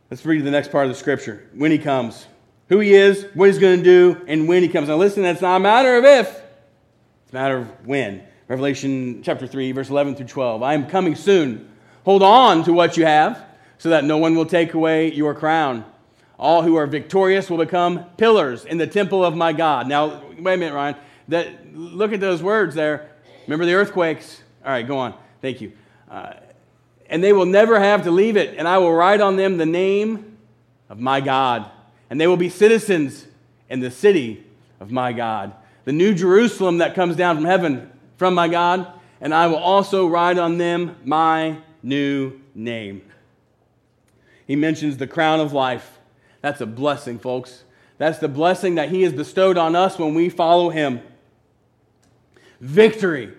Let's 0.09 0.25
read 0.25 0.43
the 0.43 0.51
next 0.51 0.71
part 0.71 0.85
of 0.85 0.91
the 0.91 0.97
scripture. 0.97 1.49
When 1.53 1.71
he 1.71 1.79
comes, 1.79 2.27
who 2.69 2.79
he 2.79 2.93
is, 2.93 3.25
what 3.33 3.47
he's 3.47 3.57
going 3.57 3.79
to 3.79 3.83
do, 3.83 4.21
and 4.27 4.47
when 4.47 4.61
he 4.61 4.69
comes. 4.69 4.87
Now, 4.87 4.97
listen, 4.97 5.23
that's 5.23 5.41
not 5.41 5.57
a 5.57 5.59
matter 5.59 5.97
of 5.97 6.05
if, 6.05 6.27
it's 6.27 7.31
a 7.31 7.35
matter 7.35 7.57
of 7.57 7.87
when. 7.87 8.23
Revelation 8.47 9.23
chapter 9.23 9.47
3, 9.47 9.71
verse 9.71 9.89
11 9.89 10.15
through 10.15 10.27
12. 10.27 10.61
I 10.63 10.73
am 10.73 10.87
coming 10.87 11.15
soon. 11.15 11.69
Hold 12.03 12.21
on 12.21 12.65
to 12.65 12.73
what 12.73 12.97
you 12.97 13.05
have, 13.05 13.41
so 13.77 13.89
that 13.89 14.03
no 14.03 14.17
one 14.17 14.35
will 14.35 14.45
take 14.45 14.73
away 14.73 15.11
your 15.13 15.33
crown. 15.33 15.85
All 16.37 16.61
who 16.61 16.75
are 16.75 16.85
victorious 16.85 17.49
will 17.49 17.57
become 17.57 18.03
pillars 18.17 18.65
in 18.65 18.77
the 18.77 18.87
temple 18.87 19.23
of 19.23 19.33
my 19.33 19.53
God. 19.53 19.87
Now, 19.87 20.21
wait 20.37 20.55
a 20.55 20.57
minute, 20.57 20.73
Ryan. 20.73 20.95
That, 21.29 21.73
look 21.73 22.11
at 22.11 22.19
those 22.19 22.43
words 22.43 22.75
there. 22.75 23.11
Remember 23.47 23.65
the 23.65 23.75
earthquakes? 23.75 24.41
All 24.65 24.71
right, 24.71 24.85
go 24.85 24.97
on. 24.97 25.13
Thank 25.41 25.61
you. 25.61 25.71
Uh, 26.11 26.33
and 27.09 27.23
they 27.23 27.31
will 27.31 27.45
never 27.45 27.79
have 27.79 28.03
to 28.03 28.11
leave 28.11 28.35
it. 28.35 28.57
And 28.57 28.67
I 28.67 28.77
will 28.79 28.93
write 28.93 29.21
on 29.21 29.37
them 29.37 29.55
the 29.55 29.65
name 29.65 30.37
of 30.89 30.99
my 30.99 31.21
God, 31.21 31.71
and 32.09 32.19
they 32.19 32.27
will 32.27 32.37
be 32.37 32.49
citizens 32.49 33.25
in 33.69 33.79
the 33.79 33.89
city 33.89 34.43
of 34.81 34.91
my 34.91 35.13
God. 35.13 35.53
The 35.85 35.93
new 35.93 36.13
Jerusalem 36.13 36.79
that 36.79 36.93
comes 36.93 37.15
down 37.15 37.37
from 37.37 37.45
heaven 37.45 37.89
from 38.17 38.33
my 38.33 38.47
God, 38.47 38.91
and 39.21 39.33
I 39.33 39.47
will 39.47 39.57
also 39.57 40.07
write 40.07 40.37
on 40.37 40.57
them 40.57 40.97
my 41.03 41.57
new 41.81 42.39
name. 42.55 43.01
He 44.45 44.55
mentions 44.55 44.97
the 44.97 45.07
crown 45.07 45.39
of 45.39 45.53
life. 45.53 45.99
That's 46.41 46.61
a 46.61 46.65
blessing, 46.65 47.19
folks. 47.19 47.63
That's 47.97 48.19
the 48.19 48.27
blessing 48.27 48.75
that 48.75 48.89
He 48.89 49.03
has 49.03 49.13
bestowed 49.13 49.57
on 49.57 49.75
us 49.75 49.97
when 49.97 50.13
we 50.13 50.29
follow 50.29 50.69
Him. 50.69 51.01
Victory. 52.59 53.33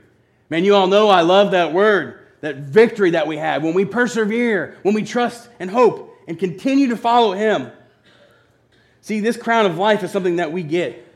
Man, 0.49 0.65
you 0.65 0.75
all 0.75 0.87
know 0.87 1.09
I 1.09 1.23
love 1.23 1.51
that 1.51 1.73
word, 1.73 2.21
that 2.41 2.57
victory 2.57 3.11
that 3.11 3.27
we 3.27 3.37
have 3.37 3.63
when 3.63 3.75
we 3.75 3.85
persevere, 3.85 4.79
when 4.83 4.95
we 4.95 5.05
trust 5.05 5.49
and 5.59 5.71
hope 5.71 6.17
and 6.27 6.39
continue 6.39 6.89
to 6.89 6.97
follow 6.97 7.33
Him. 7.33 7.71
See, 9.01 9.21
this 9.21 9.37
crown 9.37 9.67
of 9.67 9.77
life 9.77 10.03
is 10.03 10.11
something 10.11 10.37
that 10.37 10.53
we 10.53 10.63
get 10.63 11.07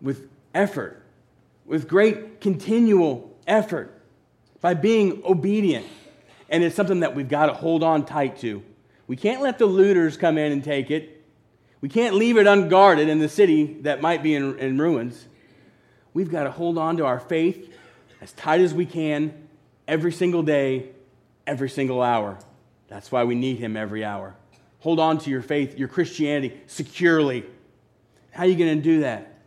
with 0.00 0.28
effort, 0.54 1.03
with 1.66 1.88
great 1.88 2.40
continual 2.40 3.36
effort, 3.46 3.90
by 4.60 4.72
being 4.72 5.22
obedient. 5.26 5.86
And 6.48 6.64
it's 6.64 6.74
something 6.74 7.00
that 7.00 7.14
we've 7.14 7.28
got 7.28 7.46
to 7.46 7.52
hold 7.52 7.82
on 7.82 8.06
tight 8.06 8.38
to. 8.38 8.62
We 9.06 9.14
can't 9.14 9.42
let 9.42 9.58
the 9.58 9.66
looters 9.66 10.16
come 10.16 10.38
in 10.38 10.52
and 10.52 10.64
take 10.64 10.90
it. 10.90 11.22
We 11.82 11.90
can't 11.90 12.14
leave 12.14 12.38
it 12.38 12.46
unguarded 12.46 13.10
in 13.10 13.18
the 13.18 13.28
city 13.28 13.74
that 13.82 14.00
might 14.00 14.22
be 14.22 14.34
in, 14.34 14.58
in 14.58 14.78
ruins. 14.78 15.26
We've 16.14 16.30
got 16.30 16.44
to 16.44 16.50
hold 16.50 16.78
on 16.78 16.96
to 16.96 17.04
our 17.04 17.20
faith 17.20 17.74
as 18.22 18.32
tight 18.32 18.62
as 18.62 18.72
we 18.72 18.86
can 18.86 19.48
every 19.86 20.12
single 20.12 20.42
day, 20.42 20.88
every 21.46 21.68
single 21.68 22.00
hour. 22.00 22.38
That's 22.88 23.12
why 23.12 23.24
we 23.24 23.34
need 23.34 23.58
Him 23.58 23.76
every 23.76 24.02
hour. 24.02 24.34
Hold 24.80 24.98
on 24.98 25.18
to 25.18 25.30
your 25.30 25.42
faith, 25.42 25.78
your 25.78 25.88
Christianity 25.88 26.58
securely. 26.66 27.44
How 28.30 28.44
are 28.44 28.46
you 28.46 28.56
going 28.56 28.76
to 28.76 28.82
do 28.82 29.00
that? 29.00 29.40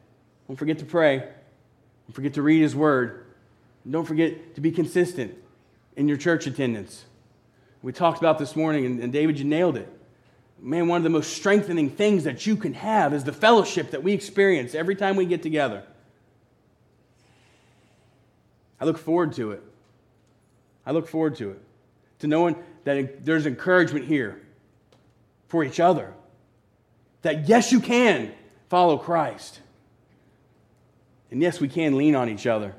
Don't 0.48 0.58
forget 0.58 0.78
to 0.78 0.86
pray. 0.86 1.28
Don't 2.08 2.14
forget 2.14 2.34
to 2.36 2.42
read 2.42 2.62
His 2.62 2.76
Word. 2.76 3.26
And 3.84 3.94
don't 3.94 4.06
forget 4.06 4.56
to 4.56 4.62
be 4.62 4.72
consistent 4.72 5.36
in 5.96 6.08
your 6.08 6.18
church 6.18 6.48
attendance. 6.48 7.06
We 7.82 7.94
talked 7.94 8.20
about 8.20 8.40
this 8.40 8.56
morning, 8.56 8.86
and, 8.86 9.00
and 9.00 9.14
David, 9.14 9.40
you 9.40 9.46
nailed 9.46 9.78
it. 9.78 9.90
Man, 10.60 10.88
one 10.88 10.98
of 10.98 11.04
the 11.04 11.10
most 11.10 11.34
strengthening 11.34 11.90
things 11.90 12.24
that 12.24 12.46
you 12.46 12.56
can 12.56 12.74
have 12.74 13.14
is 13.14 13.24
the 13.24 13.34
fellowship 13.34 13.92
that 13.92 14.04
we 14.04 14.14
experience 14.14 14.74
every 14.74 14.96
time 14.96 15.16
we 15.16 15.26
get 15.26 15.44
together. 15.44 15.84
I 18.80 18.86
look 18.86 18.98
forward 18.98 19.34
to 19.34 19.52
it. 19.52 19.64
I 20.86 20.92
look 20.92 21.08
forward 21.08 21.36
to 21.38 21.52
it. 21.52 21.62
To 22.20 22.28
knowing 22.28 22.56
that 22.86 23.26
there's 23.26 23.46
encouragement 23.46 24.06
here 24.06 24.42
for 25.48 25.64
each 25.64 25.80
other. 25.80 26.14
That 27.22 27.48
yes, 27.48 27.72
you 27.72 27.80
can 27.80 28.32
follow 28.70 28.98
Christ. 28.98 29.60
And 31.32 31.42
yes, 31.42 31.60
we 31.60 31.68
can 31.68 31.98
lean 31.98 32.16
on 32.16 32.30
each 32.30 32.48
other. 32.48 32.74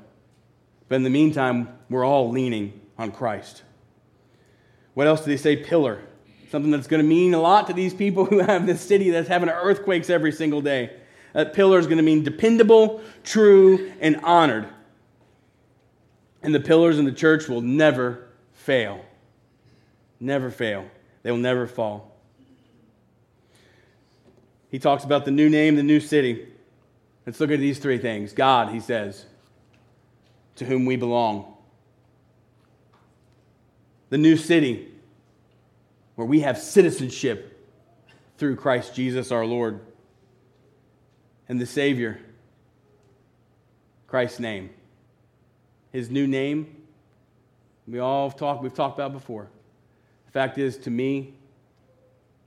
But 0.87 0.95
in 0.95 1.03
the 1.03 1.09
meantime, 1.09 1.69
we're 1.89 2.05
all 2.05 2.29
leaning 2.29 2.79
on 2.97 3.11
Christ. 3.11 3.63
What 4.95 5.07
else 5.07 5.21
do 5.21 5.27
they 5.27 5.37
say? 5.37 5.55
Pillar. 5.55 6.01
Something 6.49 6.71
that's 6.71 6.87
going 6.87 7.01
to 7.01 7.07
mean 7.07 7.33
a 7.33 7.39
lot 7.39 7.67
to 7.67 7.73
these 7.73 7.93
people 7.93 8.25
who 8.25 8.39
have 8.39 8.65
this 8.65 8.81
city 8.81 9.11
that's 9.11 9.27
having 9.27 9.49
earthquakes 9.49 10.09
every 10.09 10.31
single 10.31 10.61
day. 10.61 10.95
That 11.33 11.53
pillar 11.53 11.77
is 11.77 11.85
going 11.85 11.97
to 11.97 12.03
mean 12.03 12.23
dependable, 12.23 13.01
true, 13.23 13.91
and 14.01 14.17
honored. 14.23 14.67
And 16.41 16.55
the 16.55 16.59
pillars 16.59 16.97
in 16.97 17.05
the 17.05 17.11
church 17.11 17.47
will 17.47 17.61
never 17.61 18.27
fail. 18.53 19.05
Never 20.19 20.49
fail. 20.49 20.89
They 21.21 21.31
will 21.31 21.37
never 21.37 21.67
fall. 21.67 22.15
He 24.71 24.79
talks 24.79 25.03
about 25.03 25.25
the 25.25 25.31
new 25.31 25.49
name, 25.49 25.75
the 25.75 25.83
new 25.83 25.99
city. 25.99 26.47
Let's 27.29 27.39
look 27.39 27.51
at 27.51 27.59
these 27.59 27.77
three 27.77 27.99
things. 27.99 28.33
God, 28.33 28.73
he 28.73 28.79
says, 28.79 29.23
to 30.55 30.65
whom 30.65 30.87
we 30.87 30.95
belong. 30.95 31.53
The 34.09 34.17
new 34.17 34.35
city, 34.35 34.91
where 36.15 36.25
we 36.25 36.39
have 36.39 36.57
citizenship 36.57 37.69
through 38.39 38.55
Christ 38.55 38.95
Jesus 38.95 39.31
our 39.31 39.45
Lord. 39.45 39.79
And 41.47 41.61
the 41.61 41.67
Savior, 41.67 42.19
Christ's 44.07 44.39
name 44.39 44.71
his 45.91 46.09
new 46.09 46.25
name, 46.25 46.77
we 47.87 47.99
all 47.99 48.27
have 48.27 48.39
talked, 48.39 48.63
we've 48.63 48.73
talked 48.73 48.97
about 48.97 49.13
before. 49.13 49.49
The 50.25 50.31
fact 50.31 50.57
is, 50.57 50.77
to 50.79 50.89
me, 50.89 51.35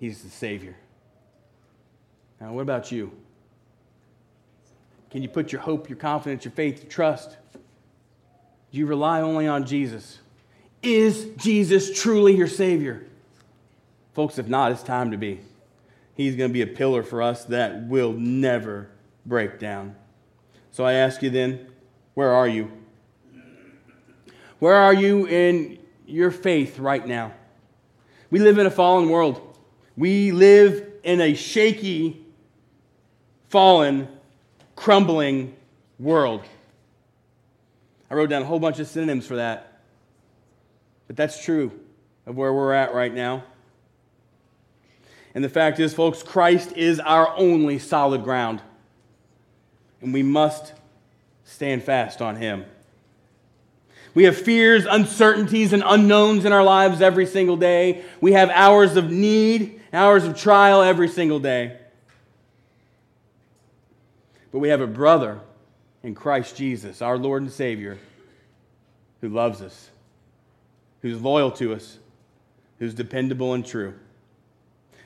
he's 0.00 0.24
the 0.24 0.30
Savior. 0.30 0.74
Now, 2.40 2.52
what 2.52 2.62
about 2.62 2.90
you? 2.90 3.12
Can 5.12 5.20
you 5.22 5.28
put 5.28 5.52
your 5.52 5.60
hope, 5.60 5.90
your 5.90 5.98
confidence, 5.98 6.46
your 6.46 6.52
faith, 6.52 6.84
your 6.84 6.90
trust? 6.90 7.36
Do 7.52 8.78
you 8.78 8.86
rely 8.86 9.20
only 9.20 9.46
on 9.46 9.66
Jesus? 9.66 10.18
Is 10.82 11.28
Jesus 11.36 12.00
truly 12.00 12.34
your 12.34 12.48
Savior? 12.48 13.04
Folks, 14.14 14.38
if 14.38 14.48
not, 14.48 14.72
it's 14.72 14.82
time 14.82 15.10
to 15.10 15.18
be. 15.18 15.38
He's 16.14 16.34
going 16.34 16.48
to 16.48 16.52
be 16.54 16.62
a 16.62 16.66
pillar 16.66 17.02
for 17.02 17.20
us 17.20 17.44
that 17.44 17.86
will 17.88 18.14
never 18.14 18.88
break 19.26 19.58
down. 19.58 19.96
So 20.70 20.82
I 20.82 20.94
ask 20.94 21.22
you 21.22 21.28
then, 21.28 21.70
where 22.14 22.32
are 22.32 22.48
you? 22.48 22.72
Where 24.60 24.76
are 24.76 24.94
you 24.94 25.26
in 25.26 25.78
your 26.06 26.30
faith 26.30 26.78
right 26.78 27.06
now? 27.06 27.34
We 28.30 28.38
live 28.38 28.56
in 28.56 28.64
a 28.64 28.70
fallen 28.70 29.10
world. 29.10 29.58
We 29.94 30.32
live 30.32 30.90
in 31.02 31.20
a 31.20 31.34
shaky, 31.34 32.24
fallen, 33.50 34.08
crumbling 34.76 35.56
world. 35.98 36.42
I 38.10 38.14
wrote 38.14 38.30
down 38.30 38.42
a 38.42 38.44
whole 38.44 38.58
bunch 38.58 38.78
of 38.78 38.86
synonyms 38.86 39.26
for 39.26 39.36
that. 39.36 39.80
But 41.06 41.16
that's 41.16 41.42
true 41.42 41.72
of 42.26 42.36
where 42.36 42.52
we're 42.52 42.72
at 42.72 42.94
right 42.94 43.12
now. 43.12 43.44
And 45.34 45.42
the 45.42 45.48
fact 45.48 45.80
is, 45.80 45.94
folks, 45.94 46.22
Christ 46.22 46.72
is 46.76 47.00
our 47.00 47.34
only 47.36 47.78
solid 47.78 48.22
ground. 48.22 48.60
And 50.00 50.12
we 50.12 50.22
must 50.22 50.74
stand 51.44 51.82
fast 51.82 52.20
on 52.20 52.36
Him. 52.36 52.64
We 54.14 54.24
have 54.24 54.36
fears, 54.36 54.84
uncertainties, 54.84 55.72
and 55.72 55.82
unknowns 55.86 56.44
in 56.44 56.52
our 56.52 56.62
lives 56.62 57.00
every 57.00 57.24
single 57.24 57.56
day. 57.56 58.04
We 58.20 58.32
have 58.32 58.50
hours 58.50 58.96
of 58.96 59.10
need, 59.10 59.80
hours 59.92 60.24
of 60.24 60.36
trial 60.36 60.82
every 60.82 61.08
single 61.08 61.40
day. 61.40 61.78
But 64.52 64.60
we 64.60 64.68
have 64.68 64.80
a 64.80 64.86
brother 64.86 65.40
in 66.02 66.14
Christ 66.14 66.56
Jesus, 66.56 67.02
our 67.02 67.18
Lord 67.18 67.42
and 67.42 67.50
Savior, 67.50 67.98
who 69.20 69.28
loves 69.28 69.60
us, 69.60 69.90
who's 71.00 71.20
loyal 71.20 71.50
to 71.52 71.74
us, 71.74 71.98
who's 72.78 72.94
dependable 72.94 73.54
and 73.54 73.66
true. 73.66 73.94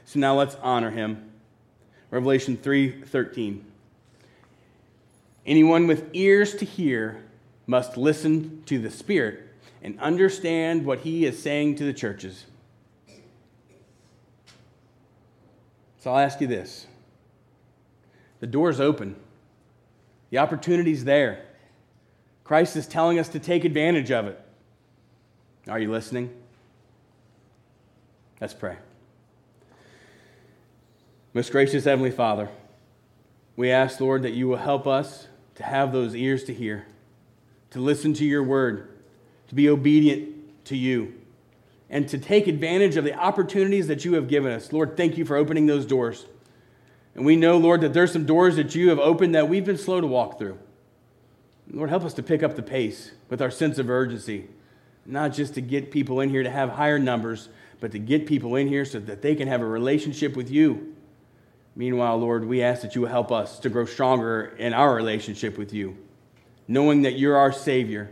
So 0.05 0.19
now 0.19 0.37
let's 0.37 0.57
honor 0.57 0.91
him. 0.91 1.31
Revelation 2.11 2.57
3:13. 2.57 3.65
Anyone 5.47 5.87
with 5.87 6.11
ears 6.13 6.55
to 6.57 6.65
hear, 6.65 7.23
must 7.67 7.97
listen 7.97 8.63
to 8.67 8.79
the 8.79 8.91
Spirit 8.91 9.43
and 9.83 9.99
understand 10.01 10.87
what 10.87 11.01
He 11.01 11.25
is 11.25 11.43
saying 11.43 11.77
to 11.77 11.85
the 11.85 11.93
churches. 11.93 12.47
So 15.99 16.13
I'll 16.13 16.19
ask 16.19 16.41
you 16.41 16.47
this 16.47 16.87
the 18.41 18.47
door's 18.47 18.81
open, 18.81 19.17
the 20.31 20.39
opportunity's 20.39 21.05
there. 21.05 21.45
Christ 22.45 22.77
is 22.77 22.87
telling 22.87 23.19
us 23.19 23.29
to 23.31 23.39
take 23.39 23.65
advantage 23.65 24.11
of 24.11 24.27
it. 24.27 24.41
Are 25.69 25.79
you 25.79 25.91
listening? 25.91 26.33
Let's 28.41 28.55
pray. 28.55 28.77
Most 31.35 31.53
gracious 31.53 31.85
Heavenly 31.85 32.11
Father, 32.11 32.49
we 33.57 33.71
ask, 33.71 34.01
Lord, 34.01 34.23
that 34.23 34.33
you 34.33 34.49
will 34.49 34.57
help 34.57 34.87
us 34.87 35.27
to 35.57 35.63
have 35.63 35.93
those 35.93 36.15
ears 36.15 36.45
to 36.45 36.55
hear 36.55 36.87
to 37.71 37.81
listen 37.81 38.15
to 38.15 38.25
your 38.25 38.43
word, 38.43 38.89
to 39.49 39.55
be 39.55 39.69
obedient 39.69 40.65
to 40.65 40.77
you, 40.77 41.13
and 41.91 42.09
to 42.09 42.19
take 42.19 42.47
advantage 42.47 42.97
of 42.97 43.05
the 43.05 43.15
opportunities 43.15 43.87
that 43.89 44.05
you 44.05 44.15
have 44.15 44.29
given 44.29 44.51
us. 44.51 44.73
Lord, 44.73 44.97
thank 44.97 45.19
you 45.19 45.25
for 45.25 45.37
opening 45.37 45.67
those 45.67 45.85
doors. 45.85 46.25
And 47.17 47.27
we 47.27 47.35
know, 47.35 47.57
Lord, 47.59 47.81
that 47.81 47.93
there's 47.93 48.13
some 48.13 48.27
doors 48.27 48.55
that 48.57 48.75
you 48.75 48.91
have 48.91 49.01
opened 49.01 49.35
that 49.35 49.49
we've 49.49 49.65
been 49.65 49.79
slow 49.79 50.01
to 50.01 50.07
walk 50.07 50.39
through. 50.39 50.59
Lord, 51.69 51.91
help 51.91 52.05
us 52.05 52.15
to 52.15 52.23
pick 52.23 52.45
up 52.45 52.55
the 52.55 52.63
pace 52.63 53.11
with 53.29 53.43
our 53.43 53.51
sense 53.51 53.79
of 53.79 53.91
urgency, 53.91 54.47
not 55.05 55.33
just 55.33 55.55
to 55.55 55.61
get 55.61 55.91
people 55.91 56.21
in 56.21 56.31
here 56.31 56.45
to 56.45 56.51
have 56.51 56.71
higher 56.71 56.99
numbers, 56.99 57.49
but 57.81 57.91
to 57.93 57.99
get 57.99 58.27
people 58.27 58.55
in 58.55 58.69
here 58.69 58.85
so 58.85 59.01
that 59.01 59.23
they 59.23 59.35
can 59.35 59.49
have 59.49 59.63
a 59.63 59.67
relationship 59.67 60.37
with 60.37 60.51
you. 60.51 60.95
Meanwhile, 61.75 62.19
Lord, 62.19 62.47
we 62.47 62.63
ask 62.63 62.83
that 62.83 62.95
you 62.95 63.01
will 63.01 63.09
help 63.09 63.33
us 63.33 63.59
to 63.61 63.69
grow 63.69 63.85
stronger 63.87 64.55
in 64.59 64.73
our 64.73 64.95
relationship 64.95 65.59
with 65.59 65.73
you 65.73 65.97
knowing 66.69 67.03
that 67.03 67.19
you're 67.19 67.37
our 67.37 67.53
Savior 67.53 68.11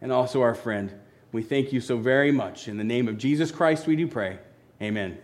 and 0.00 0.12
also 0.12 0.42
our 0.42 0.54
friend. 0.54 0.92
We 1.32 1.42
thank 1.42 1.72
you 1.72 1.80
so 1.80 1.96
very 1.98 2.30
much. 2.30 2.68
In 2.68 2.76
the 2.76 2.84
name 2.84 3.08
of 3.08 3.18
Jesus 3.18 3.50
Christ, 3.50 3.86
we 3.86 3.96
do 3.96 4.06
pray. 4.06 4.38
Amen. 4.80 5.18